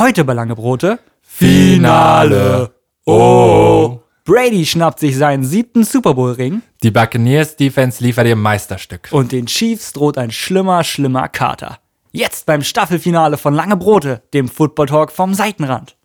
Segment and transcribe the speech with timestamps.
[0.00, 0.98] Heute bei Lange Brote.
[1.20, 2.70] Finale.
[3.04, 3.98] Oh.
[4.24, 9.10] Brady schnappt sich seinen siebten Super Bowl-Ring Die Buccaneers Defense liefert ihr Meisterstück.
[9.10, 11.80] und den Chiefs droht ein schlimmer, schlimmer Kater.
[12.12, 15.98] Jetzt beim Staffelfinale von Lange Brote, dem Football Talk vom Seitenrand.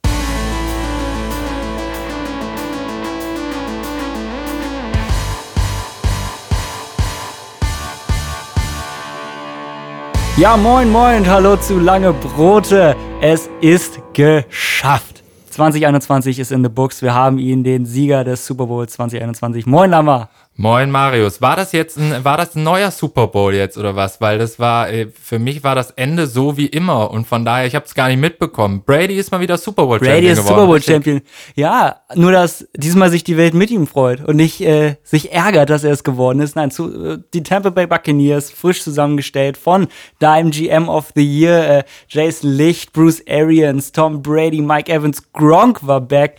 [10.36, 12.94] Ja, moin, moin und hallo zu Lange Brote.
[13.22, 15.24] Es ist geschafft.
[15.50, 17.02] 2021 ist in the books.
[17.02, 19.66] Wir haben ihn, den Sieger des Super Bowl 2021.
[19.66, 20.30] Moin, Lama.
[20.58, 24.22] Moin Marius, war das jetzt ein, war das ein neuer Super Bowl jetzt oder was?
[24.22, 27.68] Weil das war, äh, für mich war das Ende so wie immer und von daher,
[27.68, 28.82] ich habe es gar nicht mitbekommen.
[28.86, 30.56] Brady ist mal wieder Super Bowl Brady Champion ist geworden.
[30.56, 30.82] Super Bowl?
[30.82, 31.22] Champion.
[31.56, 35.70] Ja, nur dass diesmal sich die Welt mit ihm freut und nicht äh, sich ärgert,
[35.70, 36.56] dass er es geworden ist.
[36.56, 41.80] Nein, zu, äh, die Tampa Bay Buccaneers, frisch zusammengestellt von deinem GM of the Year,
[41.80, 46.38] äh, Jason Licht, Bruce Arians, Tom Brady, Mike Evans, Gronk war back.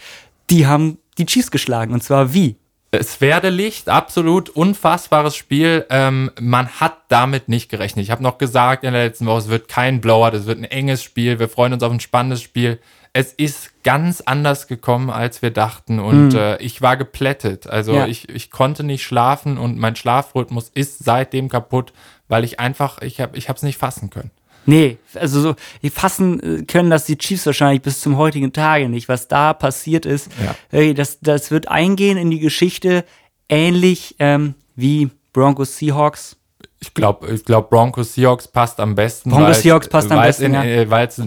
[0.49, 2.57] Die haben die Chiefs geschlagen und zwar wie?
[2.93, 5.85] Es werde Licht, absolut unfassbares Spiel.
[5.91, 8.05] Ähm, man hat damit nicht gerechnet.
[8.05, 10.65] Ich habe noch gesagt in der letzten Woche, es wird kein Blowout, es wird ein
[10.65, 11.39] enges Spiel.
[11.39, 12.81] Wir freuen uns auf ein spannendes Spiel.
[13.13, 15.99] Es ist ganz anders gekommen, als wir dachten.
[16.01, 17.67] Und äh, ich war geplättet.
[17.67, 18.07] Also Ja.
[18.07, 21.93] ich, ich konnte nicht schlafen und mein Schlafrhythmus ist seitdem kaputt,
[22.29, 24.31] weil ich einfach, ich habe es nicht fassen können.
[24.67, 28.89] Nee, also so, die fassen äh, können das die Chiefs wahrscheinlich bis zum heutigen Tage
[28.89, 30.31] nicht, was da passiert ist.
[30.43, 30.55] Ja.
[30.71, 33.05] Hey, das, das wird eingehen in die Geschichte,
[33.49, 36.37] ähnlich ähm, wie Broncos Seahawks.
[36.79, 39.31] Ich glaube, ich glaub, Broncos Seahawks passt am besten.
[39.31, 40.65] Broncos Seahawks passt am besten, ja.
[40.65, 41.21] äh, Weil es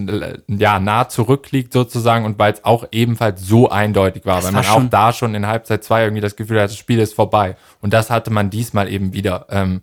[0.46, 4.36] ja, nah zurückliegt sozusagen und weil es auch ebenfalls so eindeutig war.
[4.36, 6.76] Das weil war man auch da schon in Halbzeit 2 irgendwie das Gefühl hat, das
[6.76, 7.56] Spiel ist vorbei.
[7.80, 9.46] Und das hatte man diesmal eben wieder.
[9.50, 9.82] Ähm,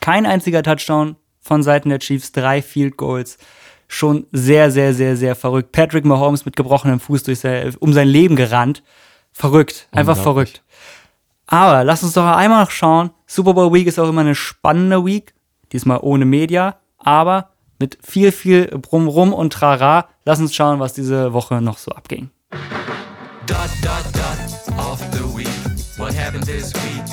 [0.00, 3.38] Kein einziger Touchdown von Seiten der Chiefs, drei Field Goals.
[3.88, 5.70] Schon sehr, sehr, sehr, sehr verrückt.
[5.72, 8.82] Patrick Mahomes mit gebrochenem Fuß durch sein, um sein Leben gerannt.
[9.32, 10.62] Verrückt, einfach verrückt.
[11.46, 13.10] Aber lass uns doch einmal noch schauen.
[13.26, 15.34] Super Bowl Week ist auch immer eine spannende Week.
[15.72, 20.08] Diesmal ohne Media, aber mit viel, viel Brumrum und Trara.
[20.24, 22.30] Lass uns schauen, was diese Woche noch so abging.
[23.46, 25.48] Dot dot dot off the week.
[25.98, 27.04] What happened this week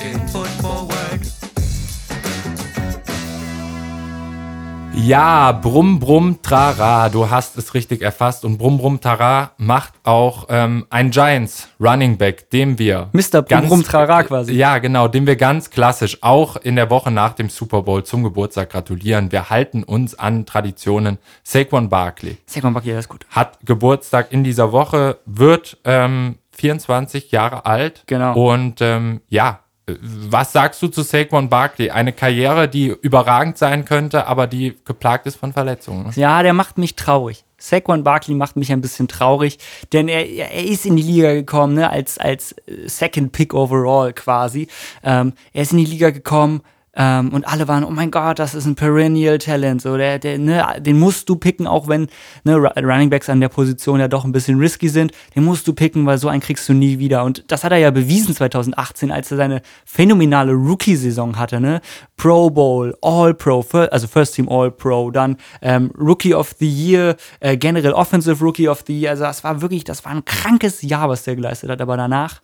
[4.96, 8.44] ja, Brumm, Brumm, Trara, du hast es richtig erfasst.
[8.44, 13.08] Und Brumm, Brumm, Trara macht auch ähm, ein Giants Running Back, dem wir.
[13.12, 13.42] Mr.
[13.42, 14.52] Brumm, ganz- Brumm, Trara quasi.
[14.54, 18.22] Ja, genau, dem wir ganz klassisch auch in der Woche nach dem Super Bowl zum
[18.22, 19.32] Geburtstag gratulieren.
[19.32, 21.18] Wir halten uns an Traditionen.
[21.42, 23.26] Saquon Barkley Saquon Barkley, das ist gut.
[23.30, 28.04] hat Geburtstag in dieser Woche, wird ähm, 24 Jahre alt.
[28.06, 28.34] Genau.
[28.52, 31.90] Und ähm, ja, äh, was sagst du zu Saquon Barkley?
[31.90, 36.10] Eine Karriere, die überragend sein könnte, aber die geplagt ist von Verletzungen.
[36.16, 37.44] Ja, der macht mich traurig.
[37.58, 39.58] Saquon Barkley macht mich ein bisschen traurig,
[39.92, 44.12] denn er, er ist in die Liga gekommen, ne, als, als äh, Second Pick overall
[44.12, 44.68] quasi.
[45.02, 46.62] Ähm, er ist in die Liga gekommen
[46.96, 49.82] ähm, und alle waren, oh mein Gott, das ist ein Perennial Talent.
[49.82, 52.08] So, der, der, ne, den musst du picken, auch wenn
[52.44, 55.12] ne, Ru- Running Backs an der Position ja doch ein bisschen risky sind.
[55.34, 57.24] Den musst du picken, weil so einen kriegst du nie wieder.
[57.24, 61.60] Und das hat er ja bewiesen 2018, als er seine phänomenale Rookie-Saison hatte.
[61.60, 61.80] Ne?
[62.16, 67.56] Pro Bowl, All-Pro, fir- also First Team All-Pro, dann ähm, Rookie of the Year, äh,
[67.56, 69.10] generell Offensive Rookie of the Year.
[69.10, 71.80] Also das war wirklich, das war ein krankes Jahr, was der geleistet hat.
[71.80, 72.40] Aber danach,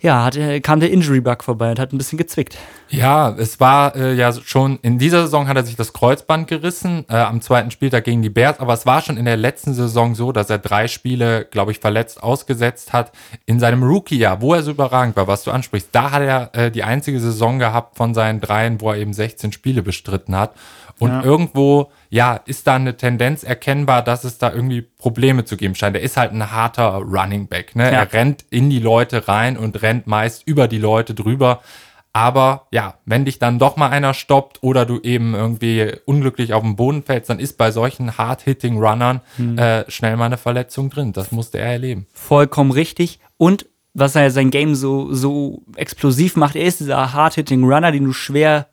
[0.00, 2.56] ja, hat, er- kam der Injury-Bug vorbei und hat ein bisschen gezwickt.
[2.88, 7.04] Ja, es war äh, ja schon, in dieser Saison hat er sich das Kreuzband gerissen,
[7.08, 10.14] äh, am zweiten Spieltag gegen die Bears, aber es war schon in der letzten Saison
[10.14, 13.10] so, dass er drei Spiele, glaube ich, verletzt ausgesetzt hat.
[13.46, 16.70] In seinem Rookie-Jahr, wo er so überragend war, was du ansprichst, da hat er äh,
[16.70, 20.52] die einzige Saison gehabt von seinen dreien, wo er eben 16 Spiele bestritten hat.
[20.98, 21.22] Und Ja.
[21.24, 25.96] irgendwo, ja, ist da eine Tendenz erkennbar, dass es da irgendwie Probleme zu geben scheint.
[25.96, 27.84] Er ist halt ein harter Running Back, ne?
[27.84, 28.00] Ja.
[28.00, 31.60] Er rennt in die Leute rein und rennt meist über die Leute drüber.
[32.12, 36.62] Aber ja, wenn dich dann doch mal einer stoppt oder du eben irgendwie unglücklich auf
[36.62, 39.20] den Boden fällst, dann ist bei solchen hard-hitting Runnern
[39.58, 41.12] äh, schnell mal eine Verletzung drin.
[41.12, 42.06] Das musste er erleben.
[42.14, 43.20] vollkommen richtig.
[43.36, 48.04] Und was er sein Game so, so explosiv macht, er ist dieser Hard-Hitting Runner, den
[48.04, 48.68] du schwer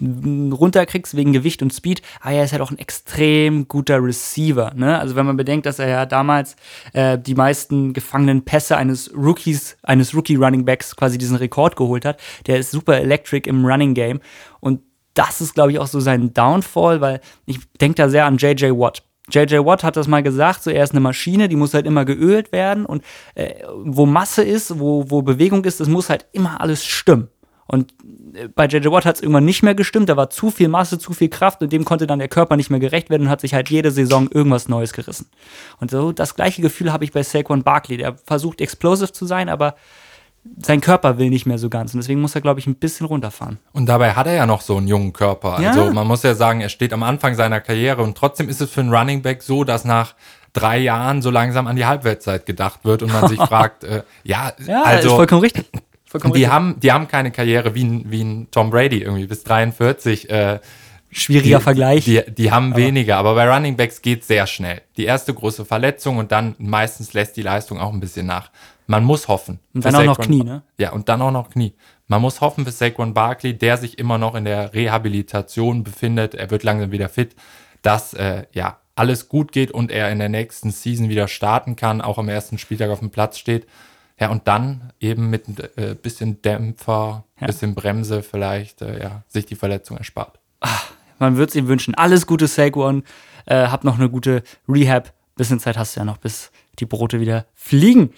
[0.00, 4.72] runterkriegst wegen Gewicht und Speed, aber er ist halt auch ein extrem guter Receiver.
[4.74, 4.98] Ne?
[4.98, 6.56] Also wenn man bedenkt, dass er ja damals
[6.92, 12.58] äh, die meisten gefangenen Pässe eines Rookies, eines Rookie-Running-Backs quasi diesen Rekord geholt hat, der
[12.58, 14.20] ist super electric im Running-Game
[14.60, 14.80] und
[15.14, 18.76] das ist, glaube ich, auch so sein Downfall, weil ich denke da sehr an J.J.
[18.76, 19.04] Watt.
[19.30, 19.64] J.J.
[19.64, 22.52] Watt hat das mal gesagt, so er ist eine Maschine, die muss halt immer geölt
[22.52, 23.02] werden und
[23.34, 23.54] äh,
[23.84, 27.28] wo Masse ist, wo, wo Bewegung ist, das muss halt immer alles stimmen.
[27.66, 27.94] Und
[28.34, 30.08] äh, bei JJ Watt hat es irgendwann nicht mehr gestimmt.
[30.08, 32.70] Da war zu viel Masse, zu viel Kraft und dem konnte dann der Körper nicht
[32.70, 35.26] mehr gerecht werden und hat sich halt jede Saison irgendwas Neues gerissen.
[35.80, 37.96] Und so das gleiche Gefühl habe ich bei Saquon Barkley.
[37.96, 39.76] Der versucht explosive zu sein, aber
[40.58, 41.94] sein Körper will nicht mehr so ganz.
[41.94, 43.58] Und deswegen muss er, glaube ich, ein bisschen runterfahren.
[43.72, 45.60] Und dabei hat er ja noch so einen jungen Körper.
[45.60, 45.70] Ja.
[45.70, 48.70] Also man muss ja sagen, er steht am Anfang seiner Karriere und trotzdem ist es
[48.70, 50.14] für einen Running Back so, dass nach
[50.52, 54.52] drei Jahren so langsam an die Halbwertszeit gedacht wird und man sich fragt, äh, ja,
[54.66, 55.70] Ja, ist also vollkommen richtig.
[56.14, 56.54] Vollkommen die richtig.
[56.54, 60.30] haben, die haben keine Karriere wie ein, wie ein Tom Brady irgendwie bis 43.
[60.30, 60.60] Äh,
[61.10, 62.04] Schwieriger die, Vergleich.
[62.04, 64.82] Die, die haben weniger, aber bei Running Backs geht sehr schnell.
[64.96, 68.52] Die erste große Verletzung und dann meistens lässt die Leistung auch ein bisschen nach.
[68.86, 69.58] Man muss hoffen.
[69.72, 70.62] Und dann auch noch Knie, ne?
[70.78, 71.74] Ja, und dann auch noch Knie.
[72.06, 76.36] Man muss hoffen für Saquon Barkley, der sich immer noch in der Rehabilitation befindet.
[76.36, 77.34] Er wird langsam wieder fit,
[77.82, 82.00] dass äh, ja alles gut geht und er in der nächsten Season wieder starten kann,
[82.00, 83.66] auch am ersten Spieltag auf dem Platz steht.
[84.18, 87.46] Ja, und dann eben mit ein äh, bisschen Dämpfer, Ja.
[87.48, 90.38] bisschen Bremse vielleicht, äh, ja, sich die Verletzung erspart.
[91.18, 91.94] Man würde es ihm wünschen.
[91.94, 93.02] Alles Gute, Saquon.
[93.46, 95.12] Äh, hab noch eine gute Rehab.
[95.36, 98.12] Bisschen Zeit hast du ja noch, bis die Brote wieder fliegen.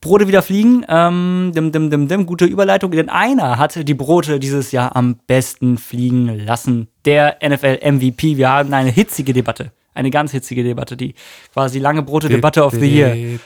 [0.00, 0.84] Brote wieder fliegen.
[0.88, 2.26] Ähm, dim, dim, dim, dim.
[2.26, 2.90] Gute Überleitung.
[2.92, 6.88] Denn einer hat die Brote dieses Jahr am besten fliegen lassen.
[7.04, 8.36] Der NFL-MVP.
[8.36, 9.72] Wir haben eine hitzige Debatte.
[9.94, 10.96] Eine ganz hitzige Debatte.
[10.96, 11.14] Die
[11.52, 13.38] quasi lange Brote-Debatte of the Year.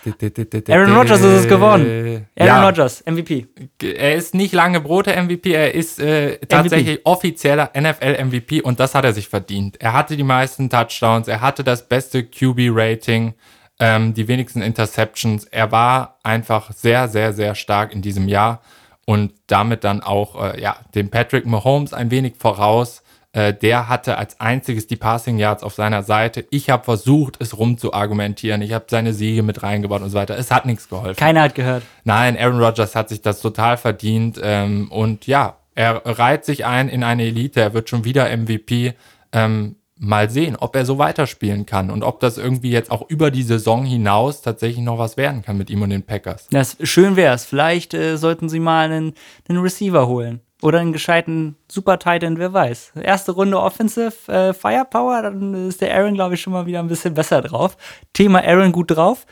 [0.68, 2.26] Aaron Rodgers ist es geworden.
[2.36, 3.46] Aaron ja, Rodgers, MVP.
[3.82, 8.94] er ist nicht lange Brote MVP, er ist äh, tatsächlich offizieller NFL MVP und das
[8.94, 9.80] hat er sich verdient.
[9.80, 13.34] Er hatte die meisten Touchdowns, er hatte das beste QB-Rating,
[13.80, 15.44] ähm, die wenigsten Interceptions.
[15.44, 18.60] Er war einfach sehr, sehr, sehr stark in diesem Jahr
[19.06, 23.01] und damit dann auch äh, ja, dem Patrick Mahomes ein wenig voraus.
[23.32, 26.44] Äh, der hatte als einziges die Passing Yards auf seiner Seite.
[26.50, 28.60] Ich habe versucht, es rum zu argumentieren.
[28.60, 30.36] Ich habe seine Siege mit reingebaut und so weiter.
[30.36, 31.16] Es hat nichts geholfen.
[31.16, 31.82] Keiner hat gehört.
[32.04, 34.38] Nein, Aaron Rodgers hat sich das total verdient.
[34.42, 37.60] Ähm, und ja, er reiht sich ein in eine Elite.
[37.60, 38.92] Er wird schon wieder MVP.
[39.32, 43.30] Ähm, mal sehen, ob er so weiterspielen kann und ob das irgendwie jetzt auch über
[43.30, 46.48] die Saison hinaus tatsächlich noch was werden kann mit ihm und den Packers.
[46.50, 47.44] Das, schön wär's.
[47.44, 49.14] Vielleicht äh, sollten sie mal einen,
[49.48, 50.40] einen Receiver holen.
[50.62, 52.92] Oder einen gescheiten Super Titan, wer weiß.
[53.02, 56.88] Erste Runde Offensive äh, Firepower, dann ist der Aaron, glaube ich, schon mal wieder ein
[56.88, 57.76] bisschen besser drauf.
[58.12, 59.26] Thema Aaron gut drauf.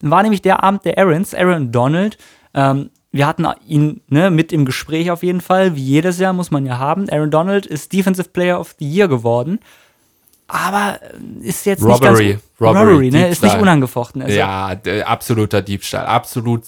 [0.00, 2.16] War nämlich der Abend der Aarons, Aaron Donald.
[2.54, 6.50] Ähm, wir hatten ihn ne, mit im Gespräch auf jeden Fall, wie jedes Jahr muss
[6.50, 7.08] man ja haben.
[7.10, 9.58] Aaron Donald ist Defensive Player of the Year geworden.
[10.48, 11.92] Aber äh, ist jetzt Robbery.
[11.94, 13.28] nicht ganz Robbery, Robbery ne?
[13.28, 14.22] Ist nicht unangefochten.
[14.22, 16.62] Also, ja, absoluter Diebstahl, absolut.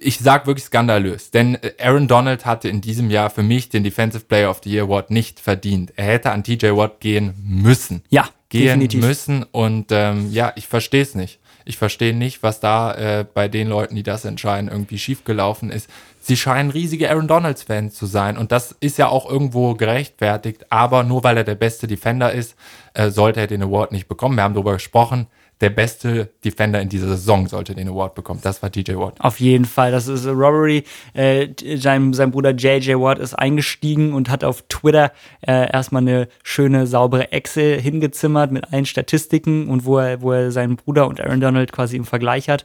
[0.00, 3.82] Ich sag wirklich skandalös, denn äh, Aaron Donald hatte in diesem Jahr für mich den
[3.82, 5.92] Defensive Player of the Year Award nicht verdient.
[5.96, 8.02] Er hätte an TJ Watt gehen müssen.
[8.10, 9.00] Ja, gehen definitiv.
[9.00, 11.40] müssen und ähm, ja, ich verstehe es nicht.
[11.64, 15.88] Ich verstehe nicht, was da äh, bei den Leuten, die das entscheiden, irgendwie schiefgelaufen ist.
[16.20, 21.02] Sie scheinen riesige Aaron Donalds-Fans zu sein und das ist ja auch irgendwo gerechtfertigt, aber
[21.02, 22.54] nur weil er der beste Defender ist,
[22.94, 24.36] äh, sollte er den Award nicht bekommen.
[24.36, 25.26] Wir haben darüber gesprochen,
[25.62, 28.40] der beste Defender in dieser Saison sollte den Award bekommen.
[28.42, 29.14] Das war DJ Watt.
[29.20, 30.82] Auf jeden Fall, das ist Robbery.
[31.14, 36.28] Äh, sein, sein Bruder JJ Watt ist eingestiegen und hat auf Twitter äh, erstmal eine
[36.42, 41.20] schöne, saubere Excel hingezimmert mit allen Statistiken und wo er, wo er seinen Bruder und
[41.20, 42.64] Aaron Donald quasi im Vergleich hat.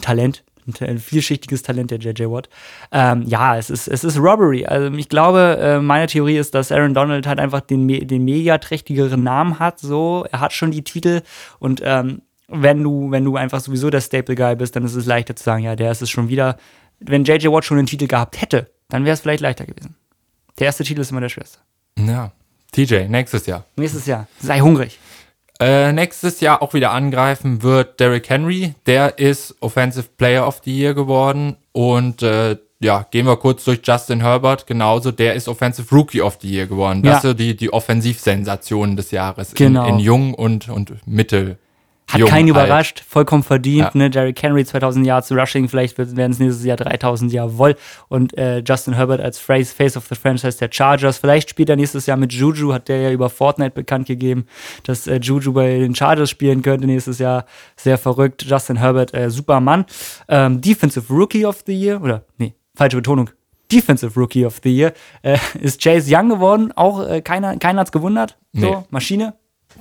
[0.00, 0.44] Talent,
[0.80, 2.48] ein vielschichtiges Talent, der JJ Watt.
[2.92, 4.64] Ähm, ja, es ist, es ist Robbery.
[4.64, 9.24] Also ich glaube, äh, meine Theorie ist, dass Aaron Donald halt einfach den, den mediaträchtigeren
[9.24, 9.80] Namen hat.
[9.80, 11.22] So, er hat schon die Titel
[11.58, 15.06] und ähm, wenn du, wenn du einfach sowieso der Staple Guy bist, dann ist es
[15.06, 16.56] leichter zu sagen, ja, der ist es schon wieder.
[17.00, 19.94] Wenn JJ Watt schon einen Titel gehabt hätte, dann wäre es vielleicht leichter gewesen.
[20.58, 21.58] Der erste Titel ist immer der schwerste.
[21.98, 22.32] Ja.
[22.72, 23.64] TJ, nächstes Jahr.
[23.76, 24.26] Nächstes Jahr.
[24.40, 24.98] Sei hungrig.
[25.60, 28.74] Äh, nächstes Jahr auch wieder angreifen wird Derrick Henry.
[28.86, 31.56] Der ist Offensive Player of the Year geworden.
[31.72, 34.66] Und äh, ja, gehen wir kurz durch Justin Herbert.
[34.66, 37.02] Genauso, der ist Offensive Rookie of the Year geworden.
[37.02, 37.30] Das Ja.
[37.30, 39.54] sind die, die Offensivsensationen des Jahres.
[39.54, 39.86] Genau.
[39.88, 41.58] In, in Jung und, und Mittel.
[42.10, 42.64] Hat Jung, keinen alt.
[42.64, 43.84] überrascht, vollkommen verdient.
[43.84, 43.90] Ja.
[43.94, 44.08] Ne?
[44.10, 47.76] Derrick Henry 2000 Yards Rushing, vielleicht werden es nächstes Jahr 3000 jawohl.
[48.08, 51.18] Und äh, Justin Herbert als Phrase, Face of the Franchise der Chargers.
[51.18, 54.46] Vielleicht spielt er nächstes Jahr mit Juju, hat der ja über Fortnite bekannt gegeben,
[54.84, 57.44] dass äh, Juju bei den Chargers spielen könnte nächstes Jahr.
[57.76, 58.42] Sehr verrückt.
[58.42, 59.84] Justin Herbert, äh, super Mann.
[60.28, 63.30] Ähm, Defensive Rookie of the Year, oder nee, falsche Betonung.
[63.70, 66.72] Defensive Rookie of the Year äh, ist Chase Young geworden.
[66.74, 68.38] Auch äh, keiner, keiner hat's gewundert.
[68.54, 68.76] So, Nee.
[68.88, 69.34] Maschine.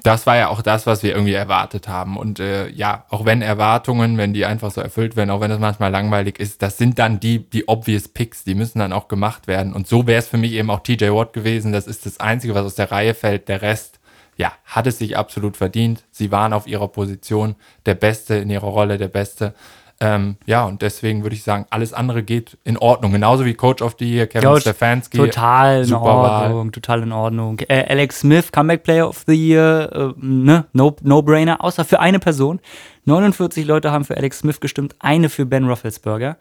[0.03, 2.17] Das war ja auch das, was wir irgendwie erwartet haben.
[2.17, 5.59] Und äh, ja, auch wenn Erwartungen, wenn die einfach so erfüllt werden, auch wenn das
[5.59, 9.47] manchmal langweilig ist, das sind dann die, die obvious Picks, die müssen dann auch gemacht
[9.47, 9.73] werden.
[9.73, 11.71] Und so wäre es für mich eben auch TJ Watt gewesen.
[11.71, 13.47] Das ist das Einzige, was aus der Reihe fällt.
[13.49, 13.99] Der Rest,
[14.37, 16.03] ja, hat es sich absolut verdient.
[16.11, 19.53] Sie waren auf ihrer Position der Beste in ihrer Rolle, der Beste.
[19.99, 23.11] Ähm, ja, und deswegen würde ich sagen, alles andere geht in Ordnung.
[23.11, 25.17] Genauso wie Coach of the Year, Kevin Coach, Stefanski.
[25.17, 26.43] Total in super Wahl.
[26.51, 27.59] Ordnung, total in Ordnung.
[27.67, 30.65] Äh, Alex Smith, Comeback Player of the Year, äh, ne?
[30.73, 32.59] No- No-Brainer, außer für eine Person.
[33.05, 36.37] 49 Leute haben für Alex Smith gestimmt, eine für Ben Roethlisberger.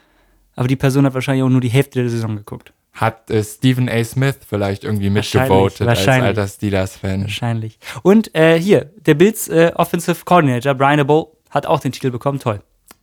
[0.55, 2.73] Aber die Person hat wahrscheinlich auch nur die Hälfte der Saison geguckt.
[2.93, 4.03] Hat äh, Stephen A.
[4.05, 6.29] Smith vielleicht irgendwie mitgevotet als wahrscheinlich.
[6.29, 7.23] alter Steelers-Fan.
[7.23, 7.79] Wahrscheinlich.
[8.03, 12.39] Und äh, hier, der Bills äh, Offensive Coordinator, Brian DeBoe, hat auch den Titel bekommen.
[12.39, 12.61] Toll.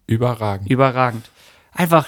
[0.07, 0.69] Überragend.
[0.69, 1.29] Überragend.
[1.72, 2.07] Einfach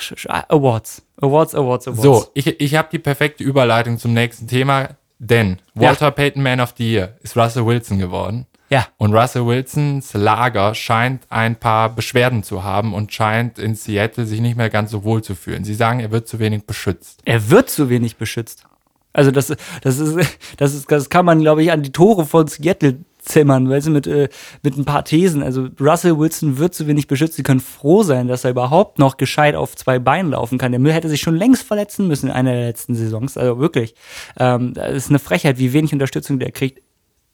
[0.49, 1.01] Awards.
[1.21, 2.01] Awards, Awards, Awards.
[2.01, 6.73] So, ich, ich habe die perfekte Überleitung zum nächsten Thema, denn Walter Payton Man of
[6.77, 8.45] the Year ist Russell Wilson geworden.
[8.69, 8.87] Ja.
[8.97, 14.41] Und Russell Wilsons Lager scheint ein paar Beschwerden zu haben und scheint in Seattle sich
[14.41, 15.63] nicht mehr ganz so wohl zu fühlen.
[15.63, 17.21] Sie sagen, er wird zu wenig beschützt.
[17.25, 18.65] Er wird zu wenig beschützt.
[19.13, 20.17] Also das, das ist,
[20.57, 23.91] das ist, das kann man, glaube ich, an die Tore von Seattle zimmern, weißt du,
[23.91, 24.29] mit, äh,
[24.63, 25.43] mit ein paar Thesen.
[25.43, 27.35] Also Russell Wilson wird zu wenig beschützt.
[27.35, 30.71] Sie können froh sein, dass er überhaupt noch gescheit auf zwei Beinen laufen kann.
[30.71, 33.37] Der Müll hätte sich schon längst verletzen müssen in einer der letzten Saisons.
[33.37, 33.95] Also wirklich.
[34.39, 36.81] Ähm, das ist eine Frechheit, wie wenig Unterstützung der kriegt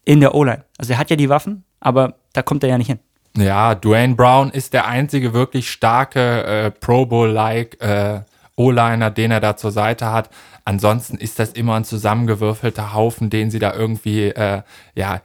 [0.06, 0.66] in der O-Line.
[0.78, 3.00] Also er hat ja die Waffen, aber da kommt er ja nicht hin.
[3.38, 8.22] Ja, Dwayne Brown ist der einzige wirklich starke äh, Pro Bowl-like äh,
[8.58, 10.30] O-Liner, den er da zur Seite hat.
[10.66, 14.62] Ansonsten ist das immer ein zusammengewürfelter Haufen, den sie da irgendwie äh,
[14.96, 15.22] ja,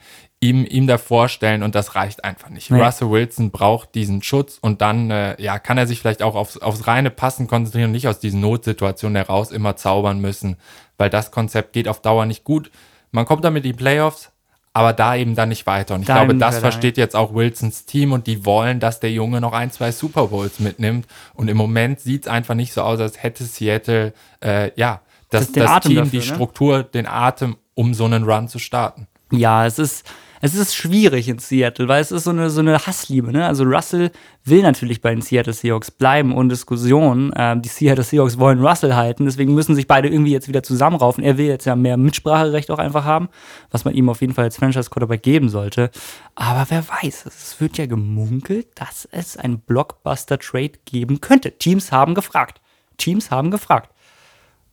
[0.47, 2.71] ihm, ihm da vorstellen und das reicht einfach nicht.
[2.71, 2.83] Nee.
[2.83, 6.59] Russell Wilson braucht diesen Schutz und dann äh, ja, kann er sich vielleicht auch aufs,
[6.59, 10.57] aufs reine Passen konzentrieren und nicht aus diesen Notsituationen heraus immer zaubern müssen,
[10.99, 12.71] weil das Konzept geht auf Dauer nicht gut.
[13.11, 14.31] Man kommt damit in die Playoffs,
[14.73, 15.95] aber da eben dann nicht weiter.
[15.95, 19.11] Und ich Da glaube, das versteht jetzt auch Wilsons Team und die wollen, dass der
[19.11, 21.07] Junge noch ein, zwei Super Bowls mitnimmt.
[21.33, 24.13] Und im Moment sieht es einfach nicht so aus, als hätte Seattle,
[24.45, 25.01] äh, ja,
[25.31, 26.23] das, Das das Team, dafür, die ne?
[26.23, 29.09] Struktur, den Atem, um so einen Run zu starten.
[29.33, 30.07] Ja, es ist,
[30.41, 33.33] es ist schwierig in Seattle, weil es ist so eine, so eine Hassliebe.
[33.33, 33.47] Ne?
[33.47, 34.11] Also Russell
[34.45, 37.33] will natürlich bei den Seattle Seahawks bleiben, ohne Diskussion.
[37.37, 41.25] Ähm, die Seattle Seahawks wollen Russell halten, deswegen müssen sich beide irgendwie jetzt wieder zusammenraufen.
[41.25, 43.29] Er will jetzt ja mehr Mitspracherecht auch einfach haben,
[43.71, 45.91] was man ihm auf jeden Fall als Franchise-Quarterback geben sollte.
[46.35, 51.53] Aber wer weiß, es wird ja gemunkelt, dass es ein Blockbuster-Trade geben könnte.
[51.53, 52.61] Teams haben gefragt.
[52.99, 53.91] Teams haben gefragt.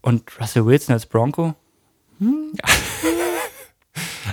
[0.01, 1.55] Und Russell Wilson als Bronco?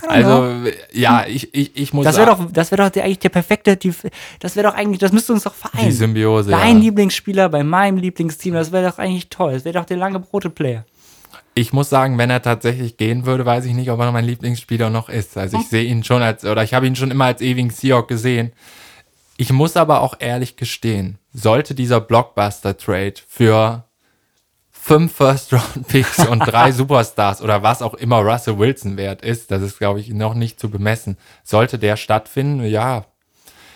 [0.09, 3.19] Also, ja, ich, ich, ich muss Das wäre sagen, doch, das wäre doch der, eigentlich
[3.21, 3.93] der perfekte, die,
[4.39, 5.87] das wäre doch eigentlich, das müsste uns doch vereinen.
[5.87, 6.51] die Symbiose.
[6.51, 6.83] Dein Ja.
[6.85, 9.53] Lieblingsspieler bei meinem Lieblingsteam, das wäre doch eigentlich toll.
[9.53, 10.85] Das wäre doch der lange Brote-Player.
[11.55, 14.89] Ich muss sagen, wenn er tatsächlich gehen würde, weiß ich nicht, ob er mein Lieblingsspieler
[14.89, 15.37] noch ist.
[15.37, 18.09] Also ich sehe ihn schon als, oder ich habe ihn schon immer als ewigen Seahawk
[18.09, 18.53] gesehen.
[19.37, 23.85] Ich muss aber auch ehrlich gestehen, sollte dieser Blockbuster-Trade für
[24.83, 29.79] fünf First-Round-Picks und drei Superstars oder was auch immer Russell Wilson wert ist, das ist,
[29.79, 31.17] glaube ich, noch nicht zu bemessen.
[31.45, 33.05] Sollte der stattfinden, ja,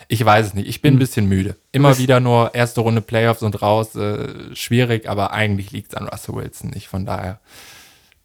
[0.08, 0.68] ich weiß es nicht.
[0.68, 1.56] Ich bin ein bisschen müde.
[1.72, 3.94] Immer bist- wieder nur erste Runde Playoffs und raus.
[3.96, 6.88] Äh, schwierig, aber eigentlich liegt es an Russell Wilson nicht.
[6.88, 7.40] Von daher,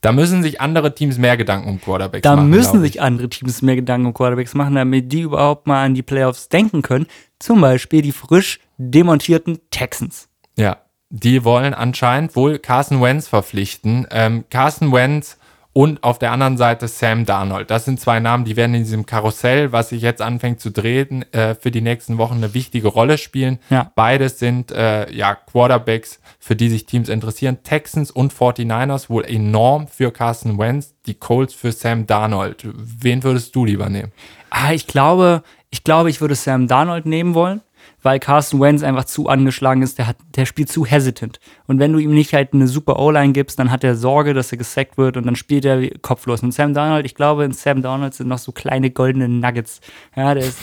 [0.01, 2.49] da müssen sich andere Teams mehr Gedanken um Quarterbacks Da machen.
[2.49, 2.91] müssen glaub ich.
[2.93, 6.49] sich andere Teams mehr Gedanken um Quarterbacks machen, damit die überhaupt mal an die Playoffs
[6.49, 7.07] denken können.
[7.39, 10.27] Zum Beispiel die frisch demontierten Texans.
[10.57, 10.77] Ja,
[11.09, 14.07] die wollen anscheinend wohl Carson Wentz verpflichten.
[14.11, 15.37] Ähm, Carson Wentz
[15.73, 17.69] und auf der anderen Seite Sam Darnold.
[17.69, 21.31] Das sind zwei Namen, die werden in diesem Karussell, was sich jetzt anfängt zu drehen,
[21.31, 23.59] äh, für die nächsten Wochen eine wichtige Rolle spielen.
[23.69, 23.91] Ja.
[23.95, 27.59] Beides sind äh, ja Quarterbacks, für die sich Teams interessieren.
[27.63, 32.67] Texans und 49ers wohl enorm für Carson Wentz, die Colts für Sam Darnold.
[32.73, 34.11] Wen würdest du lieber nehmen?
[34.49, 37.61] Ah, ich glaube, ich glaube, ich würde Sam Darnold nehmen wollen,
[38.01, 39.97] weil Carson Wentz einfach zu angeschlagen ist.
[39.97, 41.39] Der, hat, der spielt zu hesitant.
[41.67, 44.51] Und wenn du ihm nicht halt eine super O-Line gibst, dann hat er Sorge, dass
[44.51, 46.43] er gesackt wird und dann spielt er kopflos.
[46.43, 49.81] Und Sam Darnold, ich glaube, in Sam Darnold sind noch so kleine goldene Nuggets.
[50.15, 50.59] Ja, der ist,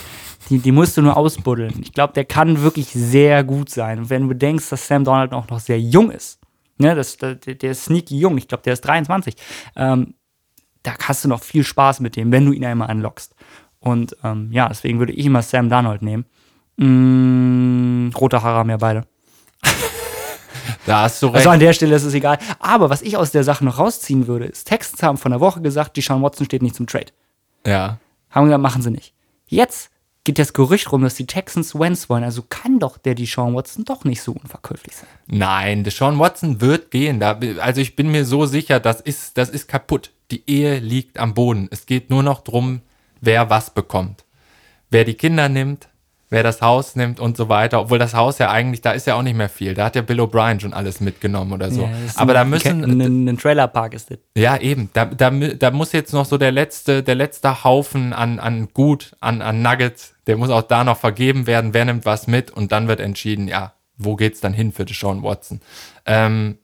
[0.50, 1.74] die, die musst du nur ausbuddeln.
[1.82, 3.98] Ich glaube, der kann wirklich sehr gut sein.
[3.98, 6.40] Und wenn du bedenkst, dass Sam Darnold auch noch sehr jung ist,
[6.78, 9.34] ne, das, der, der ist sneaky jung, ich glaube, der ist 23,
[9.76, 10.14] ähm,
[10.82, 13.34] da hast du noch viel Spaß mit dem, wenn du ihn einmal anlockst.
[13.80, 16.26] Und ähm, ja, deswegen würde ich immer Sam Darnold nehmen.
[16.76, 19.06] Mm, rote Haare haben ja beide.
[20.84, 21.36] Da hast du recht.
[21.38, 22.38] Also an der Stelle ist es egal.
[22.60, 25.60] Aber was ich aus der Sache noch rausziehen würde, ist, Texans haben von der Woche
[25.60, 27.06] gesagt, die Sean Watson steht nicht zum Trade.
[27.66, 27.98] ja.
[28.30, 29.14] Haben gesagt, machen sie nicht.
[29.46, 29.88] Jetzt
[30.24, 32.22] geht das Gerücht rum, dass die Texans Wentz wollen.
[32.24, 35.08] Also kann doch der die Sean Watson doch nicht so unverkäuflich sein.
[35.26, 37.18] Nein, Deshaun Watson wird gehen.
[37.18, 40.10] Da, also ich bin mir so sicher, das ist, das ist kaputt.
[40.30, 41.68] Die Ehe liegt am Boden.
[41.70, 42.82] Es geht nur noch drum,
[43.20, 44.24] wer was bekommt.
[44.90, 45.88] Wer die Kinder nimmt,
[46.30, 47.80] wer das Haus nimmt und so weiter.
[47.80, 49.74] Obwohl das Haus ja eigentlich, da ist ja auch nicht mehr viel.
[49.74, 51.82] Da hat ja Bill O'Brien schon alles mitgenommen oder so.
[51.82, 54.18] Ja, Aber da ein- müssen, Ein, ein Trailerpark ist das.
[54.36, 54.90] ja, eben.
[54.92, 59.12] Da, da, da muss jetzt noch so der letzte, der letzte Haufen an, an Gut,
[59.20, 61.74] an, an Nuggets, der muss auch da noch vergeben werden.
[61.74, 62.50] Wer nimmt was mit?
[62.50, 65.60] Und dann wird entschieden, ja, wo geht's dann hin für Deshaun Watson?
[66.04, 66.58] Ähm,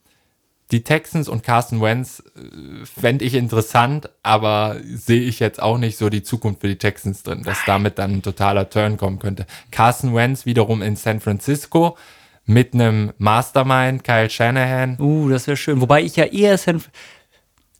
[0.72, 5.98] die Texans und Carson Wentz äh, fände ich interessant, aber sehe ich jetzt auch nicht
[5.98, 9.46] so die Zukunft für die Texans drin, dass damit dann ein totaler Turn kommen könnte.
[9.70, 11.96] Carson Wentz wiederum in San Francisco
[12.44, 14.96] mit einem Mastermind, Kyle Shanahan.
[14.98, 15.80] Uh, das wäre schön.
[15.80, 16.80] Wobei ich ja eher Sam,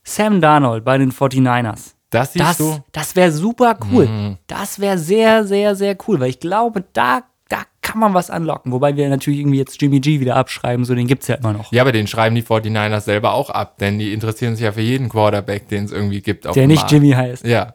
[0.05, 1.95] Sam Darnold bei den 49ers.
[2.11, 2.79] Das siehst Das, du?
[2.93, 4.37] Das wäre super cool.
[4.47, 7.23] Das wäre sehr, sehr, sehr cool, weil ich glaube, da,
[7.53, 8.73] da kann man was anlocken.
[8.73, 11.53] Wobei wir natürlich irgendwie jetzt Jimmy G wieder abschreiben, so den gibt es ja immer
[11.53, 11.71] noch.
[11.71, 14.81] Ja, aber den schreiben die 49ers selber auch ab, denn die interessieren sich ja für
[14.81, 16.47] jeden Quarterback, den es irgendwie gibt.
[16.55, 16.91] Der nicht.
[16.91, 17.45] Jimmy heißt.
[17.45, 17.75] Ja,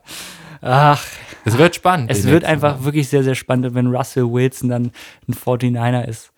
[0.61, 1.05] Ach,
[1.45, 2.09] es wird spannend.
[2.09, 2.85] es wird einfach Wochen.
[2.85, 4.91] wirklich sehr, sehr spannend, wenn Russell Wilson dann
[5.27, 6.31] ein 49er ist.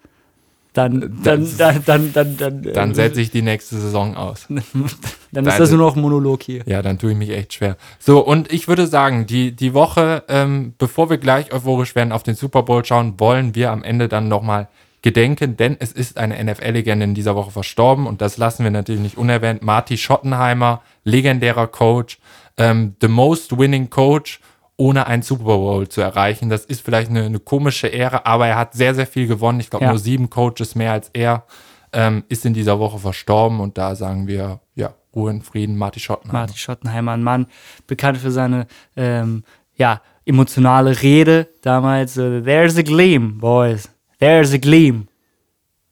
[0.74, 4.48] Dann, dann, dann, dann, dann, dann, Dann äh, setze ich die nächste Saison aus.
[5.32, 6.62] dann ist das nur noch ein Monolog hier.
[6.68, 7.76] Ja, dann tue ich mich echt schwer.
[7.98, 12.22] So, und ich würde sagen, die, die Woche, ähm, bevor wir gleich euphorisch werden auf
[12.22, 14.68] den Super Bowl schauen, wollen wir am Ende dann nochmal
[15.02, 19.02] gedenken, denn es ist eine NFL-Legende in dieser Woche verstorben und das lassen wir natürlich
[19.02, 19.64] nicht unerwähnt.
[19.64, 22.20] Marty Schottenheimer, legendärer Coach,
[22.58, 24.40] ähm, the most winning Coach,
[24.79, 26.50] ohne einen Super Bowl zu erreichen.
[26.50, 29.59] Das ist vielleicht eine, eine komische Ehre, aber er hat sehr, sehr viel gewonnen.
[29.59, 29.91] Ich glaube, Ja.
[29.91, 31.43] nur sieben Coaches mehr als er
[31.91, 36.00] ähm, ist in dieser Woche verstorben und da sagen wir, ja, Ruhe in Frieden, Marty
[36.00, 36.39] Schottenheimer.
[36.39, 37.48] Martin Schottenheimer, ein Mann,
[37.88, 39.43] bekannt für seine ähm,
[39.75, 42.13] ja, emotionale Rede damals.
[42.13, 43.89] There's a gleam, boys.
[44.19, 45.07] There's a gleam.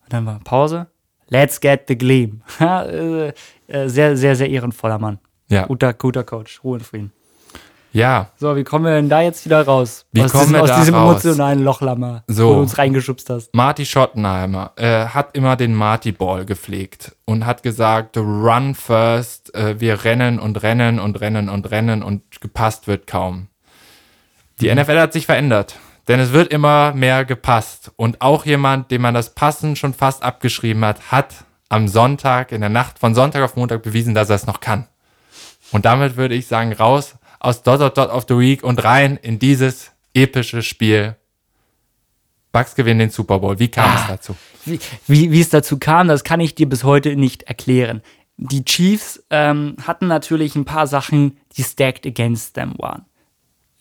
[0.04, 0.88] Und dann war Pause.
[1.30, 2.42] Let's get the gleam.
[2.62, 3.34] Äh,
[3.68, 5.20] äh, sehr, sehr, sehr ehrenvoller Mann.
[5.50, 5.66] Ja.
[5.66, 6.64] Guter, guter Coach.
[6.64, 7.12] Ruhe in Frieden.
[7.98, 10.06] Ja, So, wie kommen wir denn da jetzt wieder raus?
[10.12, 11.24] Wie aus kommen diesem, wir aus da diesem raus?
[11.24, 12.50] emotionalen Lochlammer, So.
[12.50, 13.56] wo du uns reingeschubst hast.
[13.56, 20.04] Marty Schottenheimer äh, hat immer den Marty-Ball gepflegt und hat gesagt, run first, äh, wir
[20.04, 23.48] rennen und rennen und rennen und rennen und gepasst wird kaum.
[24.62, 27.92] Die NFL hat sich verändert, denn es wird immer mehr gepasst.
[27.96, 31.34] Und auch jemand, dem man das Passen schon fast abgeschrieben hat, hat
[31.70, 34.86] am Sonntag, in der Nacht von Sonntag auf Montag bewiesen, dass er es noch kann.
[35.72, 39.18] Und damit würde ich sagen, raus aus Dot Dot Dot of the Week und rein
[39.18, 41.16] in dieses epische Spiel.
[42.52, 43.60] Bucks gewinnen den Super Bowl.
[43.60, 44.36] Wie kam es dazu?
[44.66, 48.02] Wie, wie, wie es dazu kam, das kann ich dir bis heute nicht erklären.
[48.38, 53.06] Die Chiefs ähm, hatten natürlich ein paar Sachen, die stacked against them waren.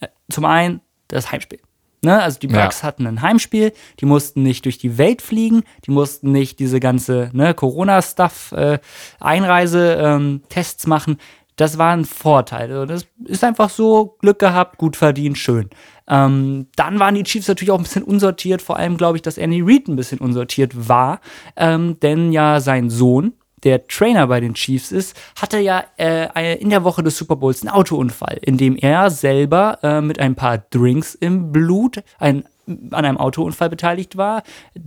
[0.00, 1.60] Äh, Zum einen das Heimspiel.
[2.02, 2.22] Ne?
[2.22, 2.62] Also die Ja.
[2.62, 6.78] Bucks hatten ein Heimspiel, die mussten nicht durch die Welt fliegen, die mussten nicht diese
[6.80, 8.78] ganze ne, Corona-Stuff, äh,
[9.20, 11.18] Einreise-Tests machen.
[11.56, 12.70] Das war ein Vorteil.
[12.70, 15.70] Also das ist einfach so, Glück gehabt, gut verdient, schön.
[16.06, 19.38] Ähm, dann waren die Chiefs natürlich auch ein bisschen unsortiert, vor allem glaube ich, dass
[19.38, 21.20] Andy Reid ein bisschen unsortiert war,
[21.56, 23.32] ähm, denn ja sein Sohn,
[23.64, 27.62] der Trainer bei den Chiefs ist, hatte ja äh, in der Woche des Super Bowls
[27.62, 33.04] einen Autounfall, in dem er selber äh, mit ein paar Drinks im Blut ein, an
[33.04, 34.42] einem Autounfall beteiligt war,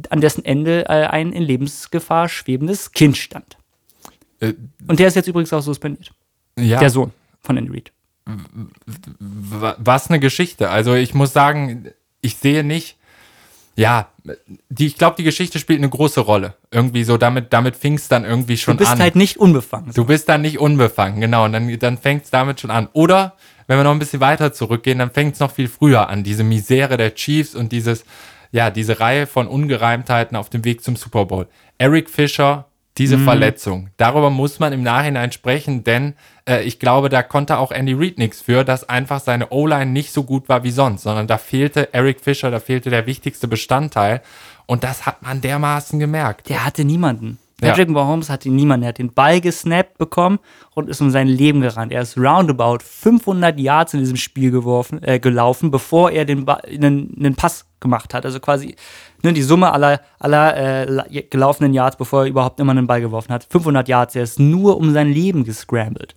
[0.10, 3.58] an dessen Ende äh, ein in Lebensgefahr schwebendes Kind stand.
[4.40, 4.54] Äh,
[4.88, 6.12] Und der ist jetzt übrigens auch suspendiert.
[6.64, 7.92] Ja, Der Sohn von Andy Reid.
[9.20, 10.70] wa- was eine Geschichte.
[10.70, 11.88] Also ich muss sagen,
[12.22, 12.98] ich sehe nicht,
[13.76, 14.10] ja,
[14.70, 16.56] die, ich glaube, die Geschichte spielt eine große Rolle.
[16.70, 19.00] Irgendwie so, damit, damit fing es dann irgendwie schon Du bist an.
[19.00, 19.92] halt nicht unbefangen.
[19.94, 21.46] Du bist dann nicht unbefangen, genau.
[21.46, 22.90] Und dann, dann fängt es damit schon an.
[22.94, 23.36] Oder,
[23.68, 26.24] wenn wir noch ein bisschen weiter zurückgehen, dann fängt es noch viel früher an.
[26.24, 28.04] Diese Misere der Chiefs und dieses,
[28.52, 31.48] ja, diese Reihe von Ungereimtheiten auf dem Weg zum Super Bowl.
[31.78, 32.66] Eric Fischer,
[33.00, 33.90] diese Verletzung.
[33.98, 36.14] Darüber muss man im Nachhinein sprechen, denn
[36.48, 40.12] äh, ich glaube, da konnte auch Andy Reid nichts für, dass einfach seine O-Line nicht
[40.12, 44.22] so gut war wie sonst, sondern da fehlte Eric Fischer, da fehlte der wichtigste Bestandteil.
[44.66, 46.50] Und das hat man dermaßen gemerkt.
[46.50, 47.40] Der hatte niemanden.
[47.62, 47.70] Ja.
[47.70, 48.84] Patrick Mahomes hatte niemanden.
[48.84, 50.40] Er hat den Ball gesnappt bekommen
[50.76, 51.92] und ist um sein Leben gerannt.
[51.92, 56.62] Er ist roundabout 500 Yards in diesem Spiel geworfen, äh, gelaufen, bevor er den, Ba-
[56.66, 58.26] einen, einen Pass gemacht hat.
[58.26, 58.76] Also quasi
[59.24, 63.02] ne, die Summe aller, aller äh, la- gelaufenen Yards, bevor er überhaupt immer einen Ball
[63.02, 63.46] geworfen hat.
[63.50, 64.16] 500 Yards.
[64.16, 66.16] Er ist nur um sein Leben gescrambled.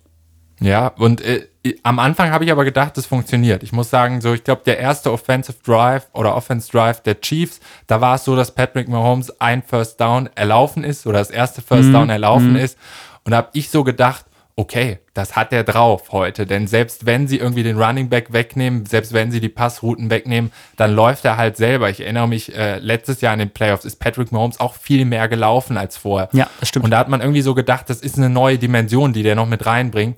[0.59, 1.47] Ja, und äh,
[1.83, 3.63] am Anfang habe ich aber gedacht, das funktioniert.
[3.63, 7.59] Ich muss sagen, so ich glaube, der erste Offensive Drive oder Offense Drive der Chiefs,
[7.87, 11.61] da war es so, dass Patrick Mahomes ein First Down erlaufen ist oder das erste
[11.61, 12.77] First Down erlaufen ist.
[13.23, 16.45] Und da habe ich so gedacht, okay, das hat er drauf heute.
[16.45, 20.51] Denn selbst wenn sie irgendwie den Running Back wegnehmen, selbst wenn sie die Passrouten wegnehmen,
[20.77, 21.89] dann läuft er halt selber.
[21.89, 25.27] Ich erinnere mich, äh, letztes Jahr in den Playoffs ist Patrick Mahomes auch viel mehr
[25.27, 26.29] gelaufen als vorher.
[26.33, 26.85] Ja, das stimmt.
[26.85, 29.47] Und da hat man irgendwie so gedacht, das ist eine neue Dimension, die der noch
[29.47, 30.17] mit reinbringt.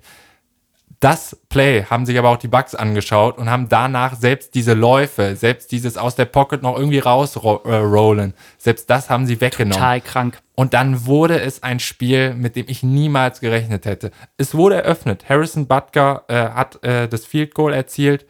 [1.06, 5.36] Das Play haben sich aber auch die Bucks angeschaut und haben danach selbst diese Läufe,
[5.36, 9.78] selbst dieses aus der Pocket noch irgendwie rausrollen, selbst das haben sie weggenommen.
[9.78, 10.42] Total krank.
[10.56, 14.10] Und dann wurde es ein Spiel, mit dem ich niemals gerechnet hätte.
[14.38, 15.30] Es wurde eröffnet.
[15.30, 18.26] Harrison Butker äh, hat äh, das Field Goal erzielt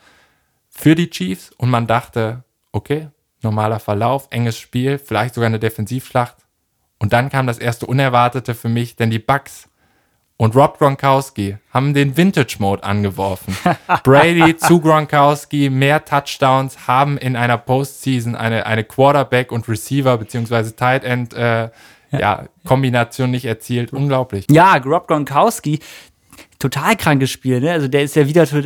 [0.69, 3.07] für die Chiefs und man dachte, okay,
[3.41, 6.35] normaler Verlauf, enges Spiel, vielleicht sogar eine Defensivschlacht.
[6.99, 9.69] Und dann kam das erste Unerwartete für mich, denn die Bucks
[10.37, 13.55] und Rob Gronkowski haben den Vintage-Mode angeworfen.
[14.03, 20.71] Brady zu Gronkowski, mehr Touchdowns, haben in einer Postseason eine, eine Quarterback- und Receiver- bzw.
[20.71, 21.69] Tight End äh,
[22.11, 22.45] ja.
[22.65, 23.93] Kombination nicht erzielt.
[23.93, 24.45] Unglaublich.
[24.51, 25.79] Ja, Rob Gronkowski,
[26.59, 27.71] total krankes Spiel, ne?
[27.71, 28.61] Also der ist ja wieder zu,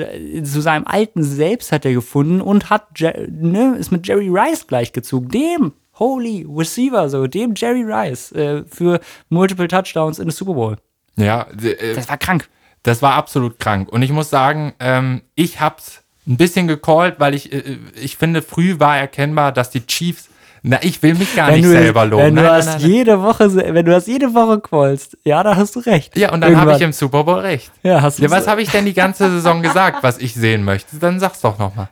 [0.62, 5.29] seinem alten Selbst hat er gefunden und hat, ne, ist mit Jerry Rice gleichgezogen.
[5.29, 10.77] Dem Holy Receiver, so, dem Jerry Rice äh, für Multiple Touchdowns in der Super Bowl.
[11.19, 12.47] Ja, äh, Das war krank.
[12.84, 13.89] Das war absolut krank.
[13.89, 18.41] Und ich muss sagen, ähm, ich hab's ein bisschen gecallt, weil ich, äh, ich finde,
[18.41, 20.29] früh war erkennbar, dass die Chiefs.
[20.62, 22.23] Na, ich will mich gar nicht selber loben.
[22.23, 25.55] Wenn du Nein, hast nein, jede Woche, wenn du das jede Woche callst, ja, da
[25.55, 26.17] hast du recht.
[26.17, 27.71] Ja, und dann habe ich im Super Bowl recht.
[27.82, 30.65] Ja, hast du Ja, was habe ich denn die ganze Saison gesagt, was ich sehen
[30.65, 30.97] möchte?
[30.97, 31.89] Dann sag's doch nochmal.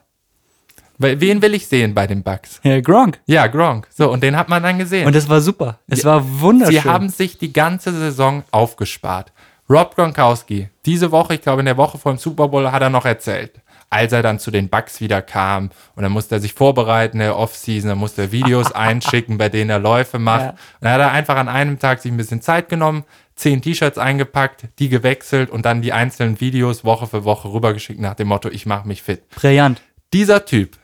[0.98, 2.60] Wen will ich sehen bei den Bucks?
[2.64, 3.20] Ja, Gronk.
[3.26, 3.86] Ja, Gronk.
[3.94, 5.06] So, und den hat man dann gesehen.
[5.06, 5.78] Und das war super.
[5.86, 6.82] Es war wunderschön.
[6.82, 9.32] Sie haben sich die ganze Saison aufgespart.
[9.70, 12.88] Rob Gronkowski, diese Woche, ich glaube in der Woche vor dem Super Bowl, hat er
[12.88, 16.54] noch erzählt, als er dann zu den Bucks wieder kam und dann musste er sich
[16.54, 20.40] vorbereiten der Offseason, dann musste er Videos einschicken, bei denen er Läufe macht.
[20.40, 20.50] Ja.
[20.50, 23.04] Und dann hat er einfach an einem Tag sich ein bisschen Zeit genommen,
[23.36, 28.14] zehn T-Shirts eingepackt, die gewechselt und dann die einzelnen Videos Woche für Woche rübergeschickt nach
[28.14, 29.82] dem Motto, ich mache mich fit Brillant.
[30.14, 30.78] dieser Typ,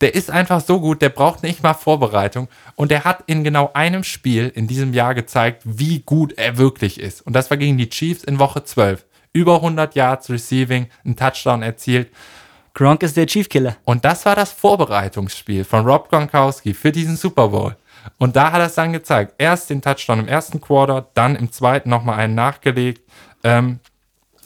[0.00, 3.70] der ist einfach so gut, der braucht nicht mal Vorbereitung und der hat in genau
[3.72, 7.22] einem Spiel in diesem Jahr gezeigt, wie gut er wirklich ist.
[7.22, 9.06] Und das war gegen die Chiefs in Woche 12.
[9.32, 12.10] Über 100 Yards Receiving, ein Touchdown erzielt.
[12.74, 13.76] Gronk ist der Chief Killer.
[13.84, 17.76] Und das war das Vorbereitungsspiel von Rob Gronkowski für diesen Super Bowl.
[18.18, 19.34] Und da hat er es dann gezeigt.
[19.38, 23.02] Erst den Touchdown im ersten Quarter, dann im zweiten nochmal einen nachgelegt.
[23.44, 23.80] Ähm,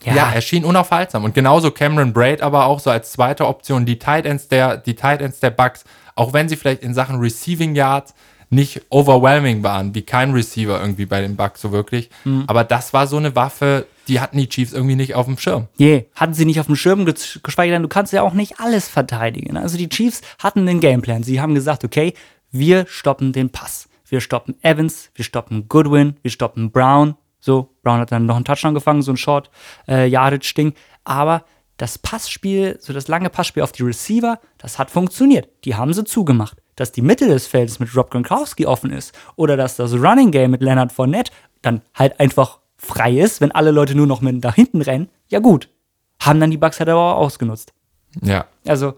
[0.04, 0.30] ja.
[0.32, 1.24] er schien unaufhaltsam.
[1.24, 3.84] Und genauso Cameron Braid aber auch so als zweite Option.
[3.86, 5.84] Die Tight Ends der, die Tight Ends der Bucks,
[6.14, 8.14] auch wenn sie vielleicht in Sachen Receiving Yards
[8.52, 12.10] nicht overwhelming waren, wie kein Receiver irgendwie bei den Bucks so wirklich.
[12.48, 15.68] Aber das war so eine Waffe, die hatten die Chiefs irgendwie nicht auf dem Schirm.
[15.76, 18.58] Je, hatten sie nicht auf dem Schirm, ge- geschweige denn, du kannst ja auch nicht
[18.58, 19.56] alles verteidigen.
[19.56, 21.22] Also die Chiefs hatten den Gameplan.
[21.22, 22.14] Sie haben gesagt, okay,
[22.50, 23.88] wir stoppen den Pass.
[24.08, 27.14] Wir stoppen Evans, wir stoppen Goodwin, wir stoppen Brown.
[27.40, 29.50] So, Brown hat dann noch einen Touchdown gefangen, so ein Short
[29.88, 30.74] äh, Yardage-Ding.
[31.04, 31.44] Aber
[31.76, 35.48] das Passspiel, so das lange Passspiel auf die Receiver, das hat funktioniert.
[35.64, 36.58] Die haben sie zugemacht.
[36.76, 40.50] Dass die Mitte des Feldes mit Rob Gronkowski offen ist oder dass das Running Game
[40.50, 44.54] mit Leonard Fournette dann halt einfach frei ist, wenn alle Leute nur noch mit nach
[44.54, 45.68] hinten rennen, ja gut.
[46.20, 47.72] Haben dann die Bucks halt aber auch ausgenutzt.
[48.22, 48.46] Ja.
[48.66, 48.94] Also,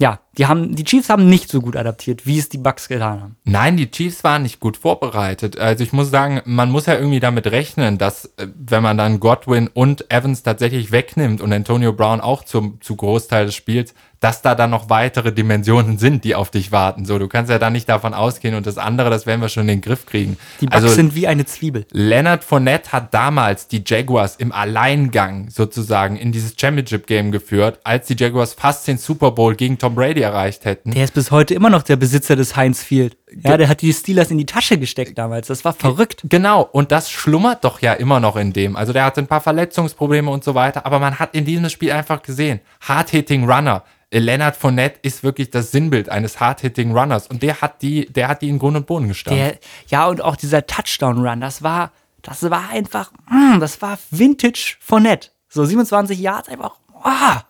[0.00, 3.20] ja, die haben, die Chiefs haben nicht so gut adaptiert, wie es die Bucks getan
[3.20, 3.36] haben.
[3.42, 5.58] Nein, die Chiefs waren nicht gut vorbereitet.
[5.58, 9.18] Also ich muss sagen, man muss ja irgendwie damit rechnen, dass äh, wenn man dann
[9.18, 14.42] Godwin und Evans tatsächlich wegnimmt und Antonio Brown auch zum, zu Großteil des Spiels, dass
[14.42, 17.04] da dann noch weitere Dimensionen sind, die auf dich warten.
[17.04, 19.62] So, du kannst ja dann nicht davon ausgehen und das andere, das werden wir schon
[19.62, 20.36] in den Griff kriegen.
[20.60, 21.86] Die Bucks also sind wie eine Zwiebel.
[21.92, 28.16] Leonard Fournette hat damals die Jaguars im Alleingang sozusagen in dieses Championship-Game geführt, als die
[28.18, 30.90] Jaguars fast den Super Bowl gegen Tom Brady erreicht hätten.
[30.92, 33.16] Der ist bis heute immer noch der Besitzer des Heinz Field.
[33.44, 35.48] Ja, der hat die Steelers in die Tasche gesteckt damals.
[35.48, 36.22] Das war verrückt.
[36.24, 38.74] Genau, und das schlummert doch ja immer noch in dem.
[38.74, 41.92] Also der hatte ein paar Verletzungsprobleme und so weiter, aber man hat in diesem Spiel
[41.92, 43.84] einfach gesehen, Hard-Hitting Runner.
[44.10, 48.42] Leonard Fournette ist wirklich das Sinnbild eines Hard-Hitting Runners und der hat die, der hat
[48.42, 49.58] die in Grund und Boden gestanden.
[49.88, 51.92] Ja, und auch dieser Touchdown-Run, das war,
[52.22, 55.28] das war einfach, mm, das war Vintage Fournette.
[55.48, 57.42] So 27 Yards einfach, ah,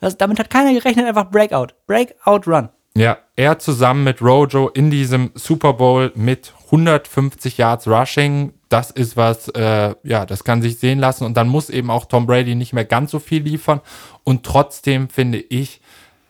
[0.00, 1.68] das, damit hat keiner gerechnet, einfach Breakout.
[1.86, 2.68] Breakout Run.
[2.94, 9.16] Ja, er zusammen mit Rojo in diesem Super Bowl mit 150 Yards Rushing, das ist
[9.16, 12.54] was, äh, ja, das kann sich sehen lassen und dann muss eben auch Tom Brady
[12.54, 13.80] nicht mehr ganz so viel liefern
[14.22, 15.80] und trotzdem finde ich,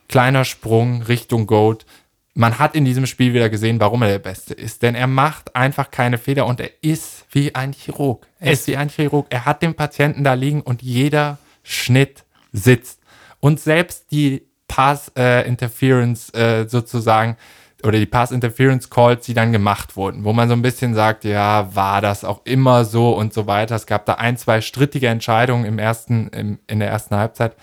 [0.09, 1.87] kleiner Sprung Richtung Goat.
[2.35, 5.57] Man hat in diesem Spiel wieder gesehen, warum er der Beste ist, denn er macht
[5.57, 8.27] einfach keine Fehler und er ist wie ein Chirurg.
[8.39, 9.27] Er ist wie ein Chirurg.
[9.31, 13.01] Er hat den Patienten da liegen und jeder Schnitt sitzt.
[13.41, 17.37] Und selbst die Pass äh, Interference äh, sozusagen
[17.85, 21.25] oder die Pass Interference Calls, die dann gemacht wurden, wo man so ein bisschen sagt,
[21.25, 23.77] ja, war das auch immer so und so weiter.
[23.77, 27.55] Es gab da ein, zwei strittige Entscheidungen im ersten, im, in der ersten Halbzeit.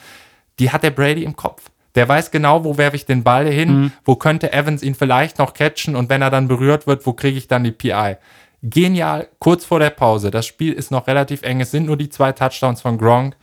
[0.60, 1.64] Die hat der Brady im Kopf.
[1.96, 5.54] Der weiß genau, wo werfe ich den Ball hin, wo könnte Evans ihn vielleicht noch
[5.54, 8.18] catchen und wenn er dann berührt wird, wo kriege ich dann die PI.
[8.62, 10.32] Genial, kurz vor der Pause.
[10.32, 11.62] Das Spiel ist noch relativ eng.
[11.62, 13.36] Es sind nur die zwei Touchdowns von Gronk.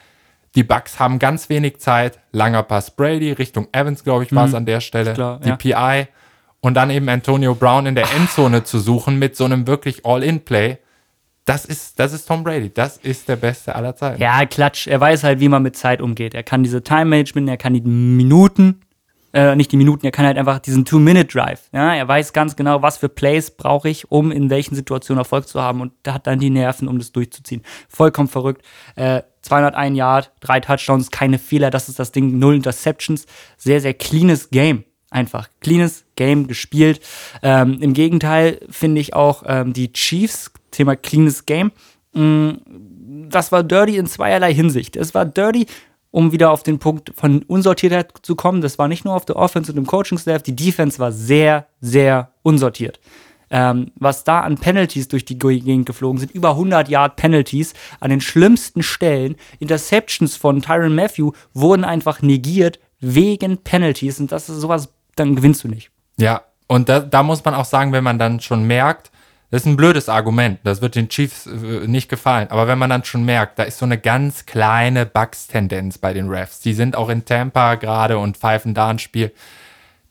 [0.55, 2.19] Die Bucks haben ganz wenig Zeit.
[2.33, 5.15] Langer Pass Brady Richtung Evans, glaube ich, war es an der Stelle.
[5.15, 5.57] klar, die ja.
[5.57, 6.09] PI.
[6.63, 10.79] Und dann eben Antonio Brown in der Endzone zu suchen mit so einem wirklich All-In-Play.
[11.45, 12.73] Das ist, das ist Tom Brady.
[12.73, 14.23] Das ist der Beste aller Zeiten.
[14.23, 14.87] Ja, Klatsch.
[14.87, 16.35] Er weiß halt, wie man mit Zeit umgeht.
[16.35, 18.81] Er kann diese Time-Management, er kann die Minuten
[19.33, 21.71] äh, nicht die Minuten, er kann halt einfach diesen Two-Minute-Drive.
[21.73, 21.95] Ja?
[21.95, 25.61] Er weiß ganz genau, was für Plays brauche ich, um in welchen Situationen Erfolg zu
[25.61, 27.63] haben und hat dann die Nerven, um das durchzuziehen.
[27.89, 28.63] Vollkommen verrückt.
[28.97, 33.27] Äh, 201 Yard, drei Touchdowns, keine Fehler, das ist das Ding, null Interceptions.
[33.57, 34.85] Sehr, sehr cleanes Game.
[35.13, 37.01] Einfach cleanes Game gespielt.
[37.43, 41.71] Ähm, Im Gegenteil finde ich auch ähm, die Chiefs, Thema cleanes Game,
[42.15, 44.97] mh, mm, das war dirty in zweierlei Hinsicht.
[44.97, 45.67] Es war dirty,
[46.11, 48.61] um wieder auf den Punkt von Unsortiertheit zu kommen.
[48.61, 52.31] Das war nicht nur auf der Offense und im Coaching-Staff, die Defense war sehr, sehr
[52.43, 53.01] unsortiert.
[53.51, 58.09] Ähm, was da an Penalties durch die Gegend geflogen sind, über 100 Yard Penalties an
[58.09, 59.37] den schlimmsten Stellen.
[59.59, 65.65] Interceptions von Tyron Matthew wurden einfach negiert wegen Penalties und das ist sowas, dann gewinnst
[65.65, 65.91] du nicht.
[66.19, 69.11] Ja, und da, da muss man auch sagen, wenn man dann schon merkt,
[69.53, 70.61] das ist ein blödes Argument.
[70.65, 72.51] Das wird den Chiefs äh, nicht gefallen.
[72.51, 76.31] Aber wenn man dann schon merkt, da ist so eine ganz kleine Bugs-Tendenz bei den
[76.31, 76.61] Refs.
[76.61, 79.31] Die sind auch in Tampa gerade und pfeifen da ein Spiel.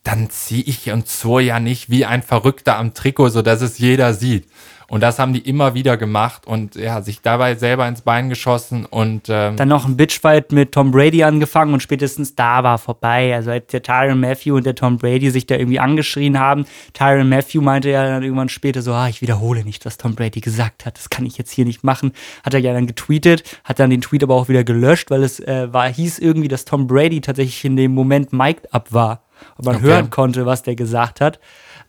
[0.04, 4.14] Dann ziehe ich und so ja nicht wie ein Verrückter am Trikot, sodass es jeder
[4.14, 4.48] sieht.
[4.92, 8.84] Und das haben die immer wieder gemacht und ja, sich dabei selber ins Bein geschossen
[8.84, 13.34] und ähm dann noch ein Bitchfight mit Tom Brady angefangen und spätestens da war vorbei.
[13.34, 17.30] Also als der Tyron Matthew und der Tom Brady sich da irgendwie angeschrien haben, Tyron
[17.30, 20.84] Matthew meinte ja dann irgendwann später so, ah, ich wiederhole nicht, was Tom Brady gesagt
[20.84, 20.98] hat.
[20.98, 22.12] Das kann ich jetzt hier nicht machen.
[22.44, 25.40] Hat er ja dann getweetet, hat dann den Tweet aber auch wieder gelöscht, weil es
[25.40, 29.22] äh, war hieß irgendwie, dass Tom Brady tatsächlich in dem Moment mic'd up war
[29.56, 29.86] und man okay.
[29.86, 31.40] hören konnte, was der gesagt hat.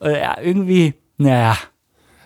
[0.01, 1.57] Äh, ja, irgendwie, naja.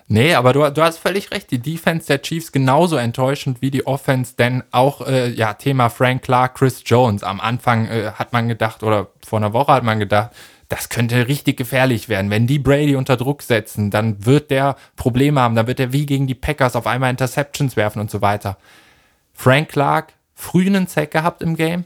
[0.10, 1.52] Nee, aber du, du hast völlig recht.
[1.52, 6.22] Die Defense der Chiefs genauso enttäuschend wie die Offense, denn auch, äh, ja, Thema Frank
[6.24, 7.24] Clark, Chris Jones.
[7.24, 10.32] Am Anfang äh, hat man gedacht, oder vor einer Woche hat man gedacht,
[10.70, 12.32] das könnte richtig gefährlich werden.
[12.32, 16.06] Wenn die Brady unter Druck setzen, dann wird der Probleme haben, dann wird er wie
[16.06, 18.58] gegen die Packers auf einmal Interceptions werfen und so weiter.
[19.34, 21.86] Frank Clark, früh einen Sack gehabt im Game,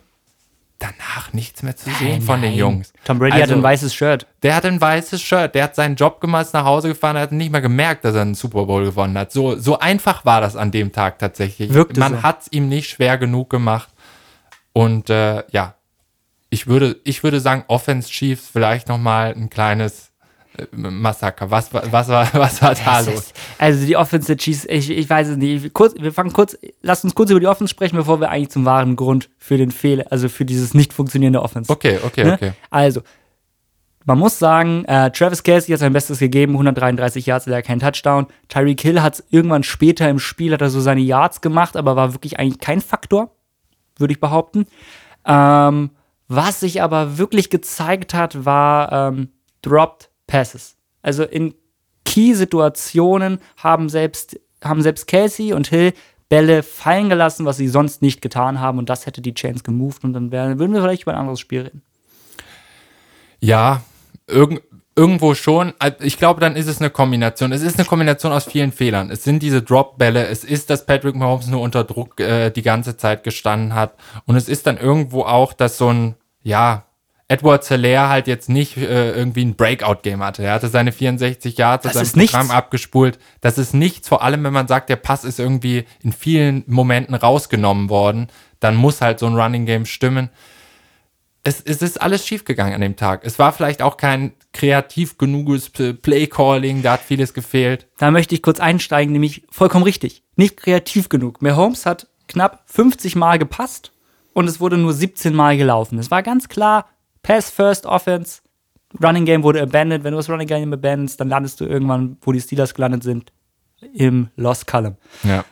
[0.82, 2.91] danach nichts mehr zu sehen nein, von den Jungs.
[3.06, 4.26] Tom Brady also, hat ein weißes Shirt.
[4.44, 5.56] Der hat ein weißes Shirt.
[5.56, 8.22] Der hat seinen Job gemacht, ist nach Hause gefahren, hat nicht mal gemerkt, dass er
[8.22, 9.32] einen Super Bowl gewonnen hat.
[9.32, 11.74] So, so einfach war das an dem Tag tatsächlich.
[11.74, 12.24] Wirkte Man so.
[12.24, 13.89] hat es ihm nicht schwer genug gemacht.
[14.74, 15.76] Und äh, ja,
[16.50, 20.11] ich würde, ich würde sagen, Offense Chiefs vielleicht noch mal ein kleines
[20.71, 21.50] Massaker.
[21.52, 23.34] Was, was, was, war, was war da los?
[23.58, 25.74] Also die Offense Chiefs, ich, ich weiß es nicht.
[25.74, 28.65] Kurz, wir fangen kurz, lasst uns kurz über die Offense sprechen, bevor wir eigentlich zum
[28.65, 31.71] wahren Grund für den Fehler, also für dieses nicht funktionierende Offense.
[31.71, 32.34] Okay, okay, ne?
[32.34, 32.52] okay.
[32.69, 33.02] Also,
[34.06, 38.28] man muss sagen, äh, Travis Kelsey hat sein Bestes gegeben, 133 Yards, leider kein Touchdown.
[38.50, 41.95] Tyreek Hill hat es irgendwann später im Spiel, hat er so seine Yards gemacht, aber
[41.95, 43.36] war wirklich eigentlich kein Faktor,
[43.97, 44.65] würde ich behaupten.
[45.26, 45.91] Ähm,
[46.28, 49.30] was sich aber wirklich gezeigt hat, war ähm,
[49.62, 50.78] Dropped Passes.
[51.02, 51.54] Also in
[52.06, 55.94] Key-Situationen haben selbst, haben selbst Casey und Hill
[56.30, 58.78] Bälle fallen gelassen, was sie sonst nicht getan haben.
[58.78, 61.41] Und das hätte die Chains gemoved und dann wären, würden wir vielleicht über ein anderes
[61.41, 61.82] Spiel reden.
[63.41, 63.82] Ja,
[64.28, 64.62] irg
[64.96, 65.74] irgendwo schon.
[66.00, 67.52] Ich glaube, dann ist es eine Kombination.
[67.52, 69.10] Es ist eine Kombination aus vielen Fehlern.
[69.10, 70.28] Es sind diese Drop-Bälle.
[70.28, 73.96] Es ist, dass Patrick Mahomes nur unter Druck äh, die ganze Zeit gestanden hat.
[74.26, 76.86] Und es ist dann irgendwo auch, dass so ein, ja,
[77.32, 80.44] Edward Zeller halt jetzt nicht äh, irgendwie ein Breakout-Game hatte.
[80.44, 82.54] Er hatte seine 64 Yards aus seinem Programm nichts.
[82.54, 83.20] abgespult.
[83.39, 87.15] Das ist nichts, vor allem wenn man sagt, der Pass ist irgendwie in vielen Momenten
[87.15, 88.28] rausgenommen worden,
[88.60, 90.30] dann muss halt so ein Running Game stimmen.
[91.44, 93.22] Es, es ist alles schiefgegangen an dem Tag.
[93.24, 97.88] Es war vielleicht auch kein kreativ genuges Play-Calling, da hat vieles gefehlt.
[97.98, 100.22] Da möchte ich kurz einsteigen, nämlich vollkommen richtig.
[100.36, 101.41] Nicht kreativ genug.
[101.41, 103.94] Mahomes hat knapp 50 Mal gepasst
[104.34, 105.98] und es wurde nur 17 Mal gelaufen.
[105.98, 106.86] Es war ganz klar,
[107.23, 108.41] Pass First Offense,
[109.01, 110.03] Running Game wurde abandoned.
[110.03, 113.31] Wenn du das Running Game abandonst, dann landest du irgendwann, wo die Steelers gelandet sind,
[113.93, 114.97] im Lost Column.
[115.23, 115.45] Ja.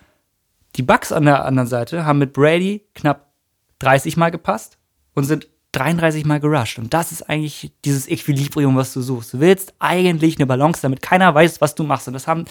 [0.75, 3.31] Die Bucks an der anderen Seite haben mit Brady knapp
[3.79, 4.77] 30 Mal gepasst
[5.13, 6.79] und sind 33 Mal gerusht.
[6.79, 9.33] Und das ist eigentlich dieses Equilibrium, was du suchst.
[9.33, 12.07] Du willst eigentlich eine Balance, damit keiner weiß, was du machst.
[12.07, 12.45] Und das haben,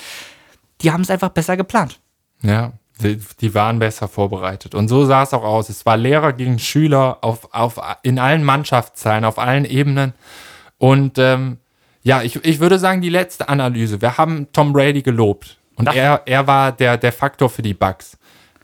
[0.81, 2.00] die haben es einfach besser geplant.
[2.42, 2.72] Ja,
[3.03, 4.75] die, die, waren besser vorbereitet.
[4.75, 5.69] Und so sah es auch aus.
[5.69, 10.15] Es war Lehrer gegen Schüler auf, auf, in allen Mannschaftsteilen, auf allen Ebenen.
[10.79, 11.59] Und ähm,
[12.03, 14.01] ja, ich, ich würde sagen, die letzte Analyse.
[14.01, 15.57] Wir haben Tom Brady gelobt.
[15.77, 18.17] Und er, er war der, der Faktor für die Bugs.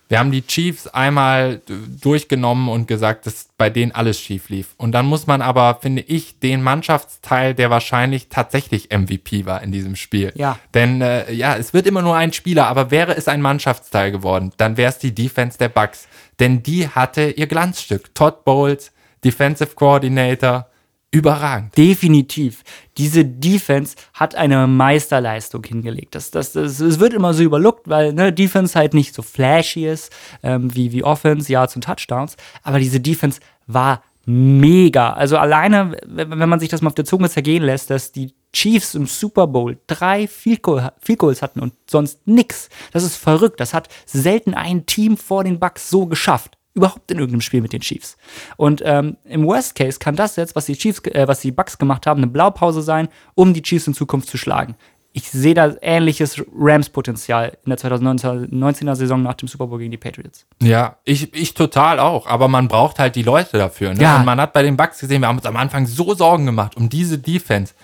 [0.08, 1.62] Wir haben die Chiefs einmal
[2.00, 4.74] durchgenommen und gesagt, dass bei denen alles schief lief.
[4.76, 9.72] Und dann muss man aber, finde ich, den Mannschaftsteil, der wahrscheinlich tatsächlich MVP war in
[9.72, 10.32] diesem Spiel.
[10.34, 10.58] Ja.
[10.74, 14.52] Denn äh, ja, es wird immer nur ein Spieler, aber wäre es ein Mannschaftsteil geworden,
[14.58, 16.06] dann wäre es die Defense der Bucks.
[16.38, 18.14] Denn die hatte ihr Glanzstück.
[18.14, 18.92] Todd Bowles,
[19.24, 20.68] Defensive Coordinator,
[21.14, 21.76] überragend.
[21.76, 22.62] Definitiv.
[22.98, 26.14] Diese Defense hat eine Meisterleistung hingelegt.
[26.14, 29.86] Das, das, das, es wird immer so überlockt, weil ne, Defense halt nicht so flashy
[29.86, 32.36] ist ähm, wie, wie Offense, Yards und Touchdowns.
[32.62, 35.12] Aber diese Defense war mega.
[35.12, 38.34] Also alleine, wenn wenn man sich das mal auf der Zunge zergehen lässt, dass die
[38.52, 42.68] Chiefs im Super Bowl drei Field, Goal, Field Goals hatten und sonst nix.
[42.92, 43.60] Das ist verrückt.
[43.60, 46.56] Das hat selten ein Team vor den Bucks so geschafft.
[46.74, 48.16] Überhaupt in irgendeinem Spiel mit den Chiefs.
[48.56, 51.78] Und ähm, im Worst Case kann das jetzt, was die Chiefs, äh, was die Bucks
[51.78, 54.74] gemacht haben, eine Blaupause sein, um die Chiefs in Zukunft zu schlagen.
[55.12, 59.96] Ich sehe da ähnliches Rams-Potenzial in der 2019er Saison nach dem Super Bowl gegen die
[59.96, 60.44] Patriots.
[60.60, 63.94] Ja, ich, ich total auch, aber man braucht halt die Leute dafür.
[63.94, 64.02] Ne?
[64.02, 64.16] Ja.
[64.16, 66.76] Und man hat bei den Bucks gesehen, wir haben uns am Anfang so Sorgen gemacht
[66.76, 67.74] um diese Defense.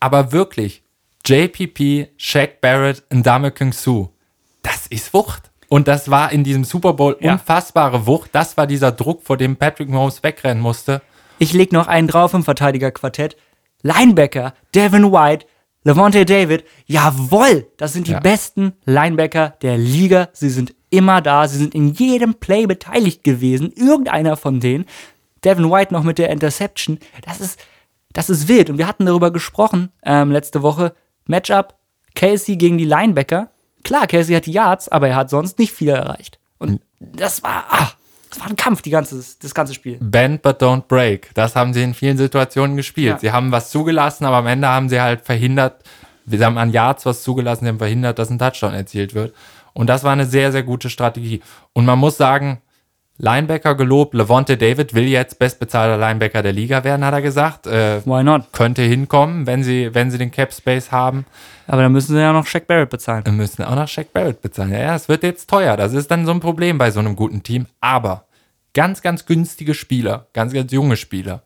[0.00, 0.82] Aber wirklich,
[1.26, 4.08] JPP, Shaq Barrett, Ndame Su,
[4.62, 5.51] das ist Wucht.
[5.72, 7.32] Und das war in diesem Super Bowl Ja.
[7.32, 8.28] unfassbare Wucht.
[8.34, 11.00] Das war dieser Druck, vor dem Patrick Mahomes wegrennen musste.
[11.38, 13.38] Ich leg noch einen drauf im Verteidigerquartett.
[13.82, 15.46] Linebacker, Devin White,
[15.82, 16.64] Levante David.
[16.84, 18.20] Jawohl, das sind die Ja.
[18.20, 20.28] besten Linebacker der Liga.
[20.34, 21.48] Sie sind immer da.
[21.48, 23.72] Sie sind in jedem Play beteiligt gewesen.
[23.74, 24.84] Irgendeiner von denen.
[25.42, 26.98] Devin White noch mit der Interception.
[27.24, 27.58] Das ist,
[28.12, 28.68] das ist wild.
[28.68, 30.92] Und wir hatten darüber gesprochen ähm, letzte Woche.
[31.24, 31.76] Matchup
[32.14, 33.48] Casey gegen die Linebacker.
[33.84, 36.38] Klar, Casey hat die Yards, aber er hat sonst nicht viel erreicht.
[36.58, 37.90] Und das war, ah,
[38.30, 39.98] das war ein Kampf, die ganze, das ganze Spiel.
[40.00, 41.30] Bend but don't break.
[41.34, 43.14] Das haben sie in vielen Situationen gespielt.
[43.14, 43.18] Ja.
[43.18, 45.82] Sie haben was zugelassen, aber am Ende haben sie halt verhindert,
[46.26, 49.34] sie haben an Yards was zugelassen, sie haben verhindert, dass ein Touchdown erzielt wird.
[49.74, 51.42] Und das war eine sehr, sehr gute Strategie.
[51.72, 52.62] Und man muss sagen,
[53.22, 57.68] Linebacker gelobt, Levante David will jetzt bestbezahlter Linebacker der Liga werden, hat er gesagt.
[57.68, 58.52] Äh, Why not?
[58.52, 61.24] könnte hinkommen, wenn sie, wenn sie den Cap Space haben.
[61.68, 63.24] Aber dann müssen sie ja noch Shaq Barrett bezahlen.
[63.24, 64.72] Wir müssen auch noch Shaq Barrett bezahlen.
[64.72, 65.76] Ja, es wird jetzt teuer.
[65.76, 67.66] Das ist dann so ein Problem bei so einem guten Team.
[67.80, 68.26] Aber
[68.74, 71.44] ganz, ganz günstige Spieler, ganz, ganz junge Spieler.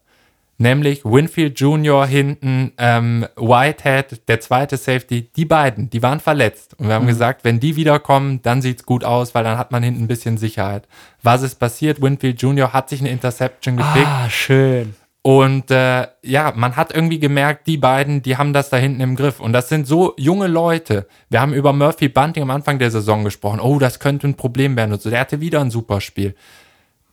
[0.58, 2.06] Nämlich Winfield Jr.
[2.06, 6.74] hinten, ähm, Whitehead, der zweite Safety, die beiden, die waren verletzt.
[6.78, 9.82] Und wir haben gesagt, wenn die wiederkommen, dann sieht's gut aus, weil dann hat man
[9.82, 10.88] hinten ein bisschen Sicherheit.
[11.22, 12.00] Was ist passiert?
[12.00, 12.72] Winfield Jr.
[12.72, 14.06] hat sich eine Interception gepickt.
[14.06, 14.94] Ah, schön.
[15.26, 19.16] Und äh, ja, man hat irgendwie gemerkt, die beiden, die haben das da hinten im
[19.16, 19.40] Griff.
[19.40, 21.08] Und das sind so junge Leute.
[21.28, 23.58] Wir haben über Murphy Bunting am Anfang der Saison gesprochen.
[23.58, 25.10] Oh, das könnte ein Problem werden und so.
[25.10, 26.36] Der hatte wieder ein super Spiel.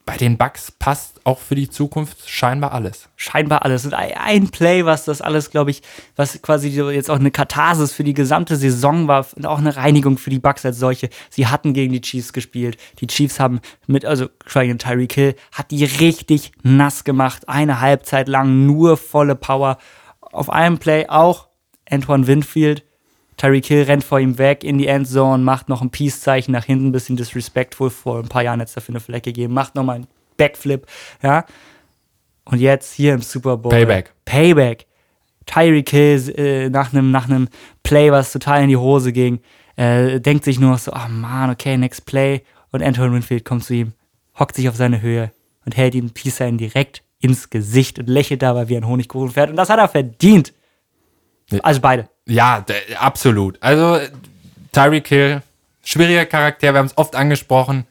[0.06, 3.08] Bei den Bucks passt auch für die Zukunft scheinbar alles.
[3.16, 3.86] Scheinbar alles.
[3.86, 5.82] Und ein- Play, was das alles, glaube ich,
[6.18, 10.18] was quasi jetzt auch eine Katharsis für die gesamte Saison war und auch eine Reinigung
[10.18, 11.10] für die Bucks als solche.
[11.30, 12.76] Sie hatten gegen die Chiefs gespielt.
[13.00, 17.48] Die Chiefs haben mit, also Schweigen Tyreek Hill, hat die richtig nass gemacht.
[17.48, 19.78] Eine Halbzeit lang nur volle Power.
[20.20, 21.48] Auf einem Play auch
[21.90, 22.84] Antoine Winfield.
[23.44, 26.94] Tyreek Hill rennt vor ihm weg in die Endzone, macht noch ein Peace-Zeichen nach hinten,
[26.94, 30.88] bisschen disrespectful, vor ein paar Jahren jetzt dafür eine Flecke gegeben, macht nochmal einen Backflip,
[31.22, 31.44] ja.
[32.46, 33.70] Und jetzt hier im Super Bowl.
[33.70, 34.14] Payback.
[34.24, 34.86] Payback.
[35.46, 37.28] Tyreek Hill äh, nach einem nach
[37.84, 39.42] Play, was total in die Hose ging,
[39.76, 42.44] äh, denkt sich nur noch so, oh Mann, okay, next Play.
[42.72, 43.92] Und Antoine Winfield kommt zu ihm,
[44.40, 45.34] hockt sich auf seine Höhe
[45.66, 49.50] und hält ihm Peace Sign direkt ins Gesicht und lächelt dabei wie ein Honigkuchenpferd.
[49.50, 50.54] Und das hat er verdient.
[51.62, 52.08] Also beide.
[52.28, 52.66] Ja,
[53.00, 53.58] absolut.
[53.62, 54.00] Also
[54.72, 55.42] Tyreek Hill,
[55.84, 57.86] schwieriger Charakter, wir haben es oft angesprochen.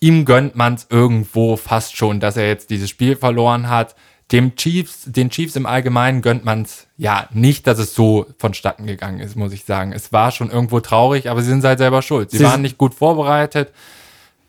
[0.00, 3.94] Ihm gönnt man es irgendwo fast schon, dass er jetzt dieses Spiel verloren hat.
[4.32, 8.86] Dem Chiefs, den Chiefs im Allgemeinen gönnt man es ja nicht, dass es so vonstatten
[8.86, 9.92] gegangen ist, muss ich sagen.
[9.92, 12.30] Es war schon irgendwo traurig, aber sie sind halt selber schuld.
[12.30, 13.72] Sie, Sie waren nicht gut vorbereitet.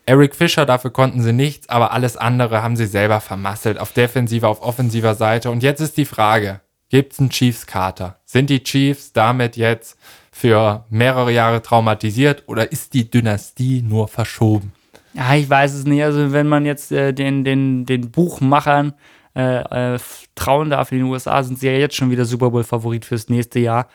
[0.06, 4.50] Eric Fischer, dafür konnten sie nichts, aber alles andere haben sie selber vermasselt, auf defensiver,
[4.50, 5.50] auf offensiver Seite.
[5.52, 8.18] Und jetzt ist die Frage, gibt es einen Chiefs-Kater?
[8.26, 9.98] Sind die Chiefs damit jetzt
[10.32, 14.74] für mehrere Jahre traumatisiert oder ist die Dynastie nur verschoben?
[15.14, 16.04] Ja, ich weiß es nicht.
[16.04, 18.94] Also, wenn man jetzt äh, den, den, den Buchmachern
[19.36, 20.00] äh, äh,
[20.36, 23.60] trauen darf in den USA, sind sie ja jetzt schon wieder Super Bowl-Favorit fürs nächste
[23.60, 23.88] Jahr.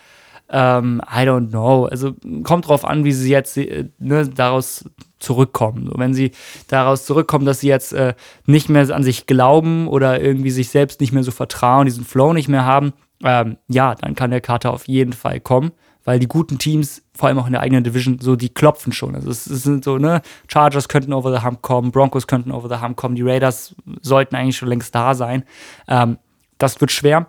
[0.49, 1.87] Ähm, I don't know.
[1.87, 4.85] Also, kommt drauf an, wie sie jetzt äh, ne, daraus
[5.19, 5.91] zurückkommen.
[5.95, 6.33] Wenn sie
[6.69, 8.15] daraus zurückkommen, dass sie jetzt äh,
[8.47, 12.33] nicht mehr an sich glauben oder irgendwie sich selbst nicht mehr so vertrauen, diesen Flow
[12.33, 12.93] nicht mehr haben,
[13.25, 15.73] ähm, ja, dann kann der Kater auf jeden Fall kommen,
[16.05, 19.15] weil die guten Teams, vor allem auch in der eigenen Division, so die klopfen schon.
[19.15, 22.69] Also es, es sind so, ne, Chargers könnten over the hump kommen, Broncos könnten over
[22.69, 25.45] the hump kommen, die Raiders sollten eigentlich schon längst da sein.
[25.89, 26.19] Ähm,
[26.59, 27.27] das wird schwer.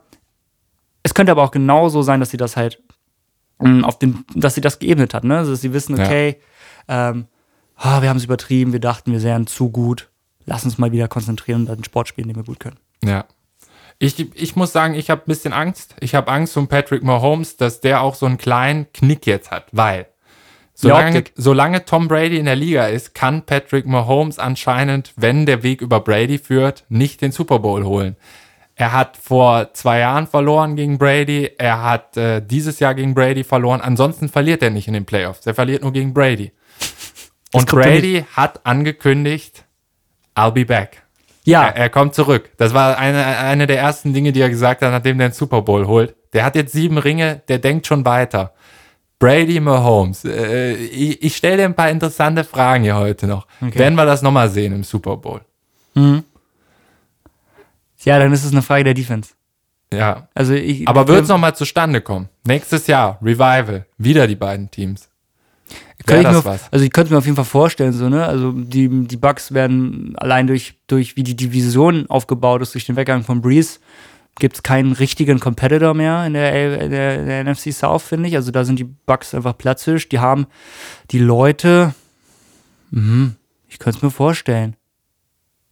[1.03, 2.81] Es könnte aber auch genauso sein, dass sie das halt
[3.59, 5.37] auf den, dass sie das geebnet hat, ne?
[5.37, 6.05] Also, dass sie wissen, Ja.
[6.05, 6.37] okay,
[6.87, 7.25] ähm,
[7.75, 10.09] ah, wir haben es übertrieben, wir dachten, wir wären zu gut.
[10.45, 12.77] Lass uns mal wieder konzentrieren und einen Sport spielen, den wir gut können.
[13.03, 13.25] Ja.
[13.99, 15.95] Ich, ich muss sagen, ich habe ein bisschen Angst.
[15.99, 19.65] Ich habe Angst um Patrick Mahomes, dass der auch so einen kleinen Knick jetzt hat,
[19.71, 20.05] weil
[20.75, 25.81] solange, solange Tom Brady in der Liga ist, kann Patrick Mahomes anscheinend, wenn der Weg
[25.81, 28.15] über Brady führt, nicht den Super Bowl holen.
[28.79, 31.49] Er hat vor zwei Jahren verloren gegen Brady.
[31.57, 33.81] Er hat äh, dieses Jahr gegen Brady verloren.
[33.81, 35.47] Ansonsten verliert er nicht in den Playoffs.
[35.47, 36.51] Er verliert nur gegen Brady.
[37.53, 39.65] Und Brady hat angekündigt,
[40.35, 41.01] I'll be back.
[41.43, 41.63] Ja.
[41.63, 42.51] Er, er kommt zurück.
[42.57, 45.63] Das war eine, eine der ersten Dinge, die er gesagt hat, nachdem der den Super
[45.63, 46.15] Bowl holt.
[46.33, 48.53] Der hat jetzt sieben Ringe, der denkt schon weiter.
[49.17, 50.23] Brady Mahomes.
[50.23, 53.47] Äh, ich ich stelle dir ein paar interessante Fragen hier heute noch.
[53.59, 53.79] Okay.
[53.79, 55.41] Werden wir das nochmal sehen im Super Bowl?
[58.03, 59.31] Ja, dann ist es eine Frage der Defense.
[59.91, 60.27] Ja.
[60.33, 62.29] Also ich, Aber wird es nochmal zustande kommen?
[62.45, 65.09] Nächstes Jahr, Revival, wieder die beiden Teams.
[66.05, 66.71] Könnte ich mir, was?
[66.71, 68.25] Also ich könnte mir auf jeden Fall vorstellen, so, ne?
[68.25, 72.95] Also die, die Bucks werden allein durch, durch wie die Division aufgebaut ist, durch den
[72.95, 73.79] Weggang von Breeze,
[74.39, 78.29] gibt es keinen richtigen Competitor mehr in der, in der, in der NFC South, finde
[78.29, 78.35] ich.
[78.35, 80.07] Also da sind die Bucks einfach platzhisch.
[80.07, 80.47] Die haben
[81.11, 81.93] die Leute,
[82.91, 83.35] mhm,
[83.67, 84.75] ich könnte es mir vorstellen.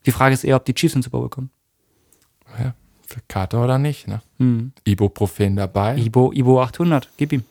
[0.05, 1.49] Die Frage ist eher, ob die Chiefs den Super Bowl kommen.
[3.07, 4.21] Für Carter oder nicht, ne?
[4.39, 4.71] Hm.
[4.83, 5.97] Ibuprofen dabei.
[5.97, 7.43] Ibo, Ibo 800, gib ihm.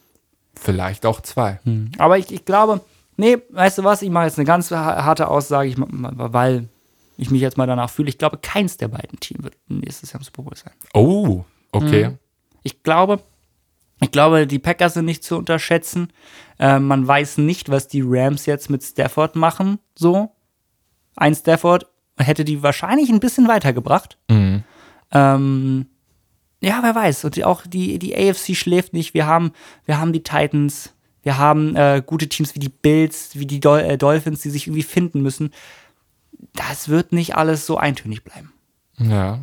[0.56, 1.58] Vielleicht auch zwei.
[1.98, 2.80] Aber ich, ich glaube,
[3.16, 6.68] nee, weißt du was, ich mache jetzt eine ganz ha- harte Aussage, ich, weil
[7.16, 8.08] ich mich jetzt mal danach fühle.
[8.08, 10.72] Ich glaube, keins der beiden Teams wird nächstes Jahr im Super Bowl sein.
[10.94, 12.16] Oh, okay.
[12.62, 13.20] Ich glaube,
[14.00, 16.08] ich glaube, die Packers sind nicht zu unterschätzen.
[16.58, 20.30] Äh, man weiß nicht, was die Rams jetzt mit Stafford machen, so.
[21.16, 21.86] Ein Stafford
[22.18, 24.18] hätte die wahrscheinlich ein bisschen weitergebracht.
[24.28, 24.62] Mhm.
[25.14, 25.86] Ähm,
[26.60, 27.24] ja, wer weiß.
[27.24, 29.14] Und auch die, die AFC schläft nicht.
[29.14, 29.52] Wir haben,
[29.84, 33.80] wir haben die Titans, wir haben äh, gute Teams wie die Bills, wie die Dol
[33.80, 35.52] äh, Dolphins, die sich irgendwie finden müssen.
[36.54, 38.52] Das wird nicht alles so eintönig bleiben.
[38.98, 39.40] Ja.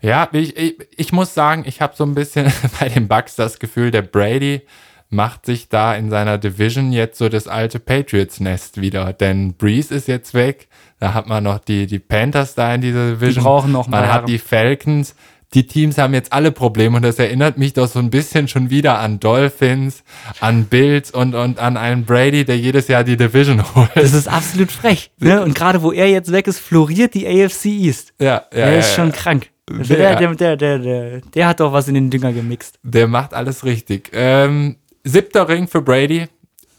[0.00, 3.58] Ja, ich, ich, ich muss sagen, ich habe so ein bisschen bei den Bucks das
[3.58, 4.62] Gefühl, der Brady
[5.10, 9.12] macht sich da in seiner Division jetzt so das alte Patriots-Nest wieder.
[9.12, 10.68] Denn Breeze ist jetzt weg.
[11.00, 13.44] Da hat man noch die, die Panthers da in dieser Division.
[13.44, 15.14] brauchen noch Man hat die Falcons.
[15.54, 18.68] Die Teams haben jetzt alle Probleme und das erinnert mich doch so ein bisschen schon
[18.68, 20.04] wieder an Dolphins,
[20.40, 23.88] an Bills und, und an einen Brady, der jedes Jahr die Division holt.
[23.94, 25.10] Das ist absolut frech.
[25.20, 25.42] Ne?
[25.42, 28.12] Und gerade wo er jetzt weg ist, floriert die AFC East.
[28.20, 29.12] ja, ja, Der ja, ist schon ja.
[29.16, 29.48] krank.
[29.70, 30.16] Also Ja.
[30.16, 32.78] der, der, der, der, der, der hat doch was in den Dünger gemixt.
[32.82, 34.10] Der macht alles richtig.
[34.12, 36.26] Ähm, siebter Ring für Brady.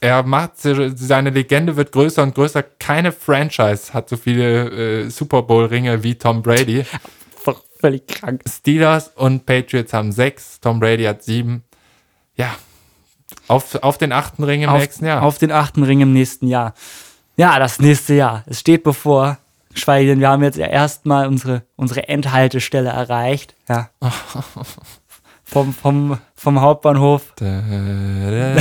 [0.02, 2.64] Er macht seine Legende wird größer und größer.
[2.64, 6.86] Keine Franchise hat so viele äh, Super Bowl Ringe wie Tom Brady.
[7.80, 8.42] Völlig krank.
[8.48, 10.60] Steelers und Patriots haben sechs.
[10.60, 11.64] Tom Brady hat sieben.
[12.36, 12.56] Ja,
[13.48, 15.24] auf, auf den achten Ring im Auf, nächsten Jahr.
[15.24, 16.74] auf den achten Ring im nächsten Jahr.
[17.36, 18.44] Ja, das nächste Jahr.
[18.48, 19.38] Es steht bevor.
[19.74, 23.56] Geschweige denn, wir haben jetzt ja erstmal unsere, unsere Endhaltestelle erreicht.
[23.68, 23.90] Ja.
[25.50, 27.34] vom, vom, vom Hauptbahnhof.
[27.40, 28.58] Nein.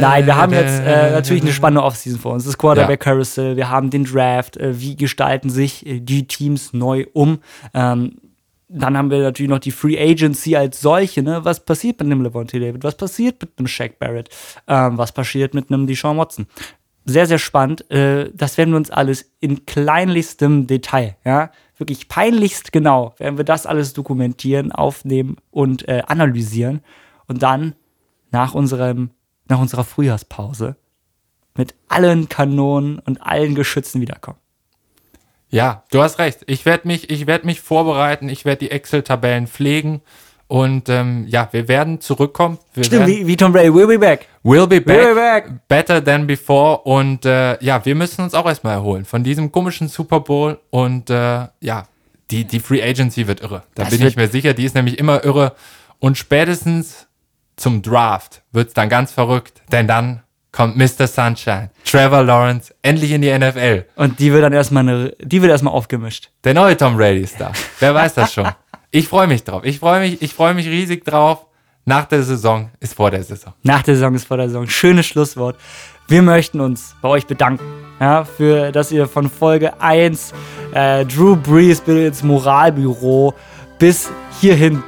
[0.00, 2.44] Nein, wir haben jetzt äh, natürlich eine spannende Offseason vor uns.
[2.44, 7.06] Das Quarterback Carousel, wir haben den Draft, äh, wie gestalten sich äh, die Teams neu
[7.12, 7.40] um.
[7.74, 8.16] Ähm,
[8.68, 11.22] dann haben wir natürlich noch die Free Agency als solche.
[11.22, 11.44] Ne?
[11.44, 12.82] Was passiert mit einem Levante David?
[12.82, 14.30] Was passiert mit einem Shaq Barrett?
[14.66, 16.46] Ähm, was passiert mit einem Deshaun Watson?
[17.04, 17.88] Sehr, sehr spannend.
[17.90, 23.44] Äh, das werden wir uns alles in kleinlichstem Detail, ja, wirklich peinlichst genau, werden wir
[23.44, 26.80] das alles dokumentieren, aufnehmen und äh, analysieren.
[27.26, 27.74] Und dann
[28.30, 29.10] nach, unserem,
[29.48, 30.76] nach unserer Frühjahrspause
[31.56, 34.38] mit allen Kanonen und allen Geschützen wiederkommen.
[35.50, 36.40] Ja, du hast recht.
[36.46, 38.28] Ich werde mich, ich werd mich vorbereiten.
[38.28, 40.02] Ich werde die Excel-Tabellen pflegen.
[40.46, 42.58] Und ähm, ja, wir werden zurückkommen.
[42.74, 44.26] Wir Stimmt, werden, wie, wie Tom Brady, we'll be back.
[44.44, 45.68] We'll be back, We'll be back.
[45.68, 46.78] better than before.
[46.84, 50.58] Und äh, ja, wir müssen uns auch erstmal erholen von diesem komischen Super Bowl.
[50.70, 51.84] Und äh, ja,
[52.30, 53.62] die, die Free Agency wird irre.
[53.74, 54.52] Da Das bin ich mir sicher.
[54.54, 55.54] Die ist nämlich immer irre.
[55.98, 57.06] Und spätestens
[57.56, 59.62] zum Draft wird es dann ganz verrückt.
[59.72, 60.22] Denn dann
[60.52, 61.06] kommt Mr.
[61.08, 63.86] Sunshine, Trevor Lawrence, endlich in die NFL.
[63.96, 66.30] Und die wird dann erstmal eine, die wird erstmal aufgemischt.
[66.44, 67.50] Der neue Tom Brady ist da.
[67.80, 68.48] Wer weiß das schon.
[68.94, 69.64] Ich freue mich drauf.
[69.64, 71.46] Ich freue mich, ich freue mich riesig drauf.
[71.84, 73.52] Nach der Saison ist vor der Saison.
[73.64, 74.68] Nach der Saison ist vor der Saison.
[74.68, 75.56] Schönes Schlusswort.
[76.06, 77.64] Wir möchten uns bei euch bedanken,
[77.98, 80.32] ja, für, dass ihr von Folge 1
[80.74, 83.34] äh, Drew Brees ins Moralbüro
[83.80, 84.80] bis hierhin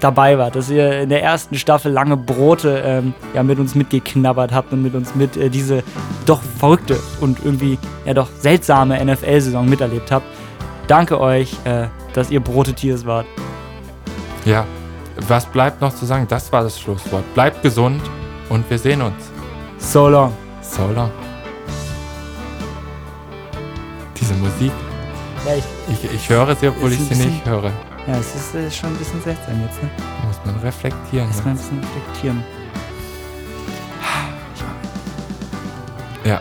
[0.00, 4.50] dabei wart, dass ihr in der ersten Staffel lange Brote ähm, ja, mit uns mitgeknabbert
[4.50, 5.82] habt und mit uns mit äh, diese
[6.24, 10.24] doch verrückte und irgendwie ja doch seltsame NFL-Saison miterlebt habt.
[10.88, 13.26] Danke euch, äh, dass ihr Brotetiers wart.
[14.44, 14.64] Ja,
[15.28, 16.26] was bleibt noch zu sagen?
[16.28, 17.24] Das war das Schlusswort.
[17.34, 18.00] Bleibt gesund
[18.48, 19.14] und wir sehen uns.
[19.78, 20.32] So long.
[20.62, 21.10] So long.
[24.20, 24.72] Diese Musik,
[25.46, 25.64] Ja, ich,
[26.04, 27.72] ich, ich höre sie, obwohl ich sie bisschen- nicht höre.
[28.06, 29.90] ja es ist äh, schon ein bisschen seltsam jetzt, ne?
[30.26, 31.26] Muss man reflektieren.
[31.28, 31.60] Erstmal Ne?
[31.60, 32.44] ein bisschen reflektieren.
[36.24, 36.40] Ja.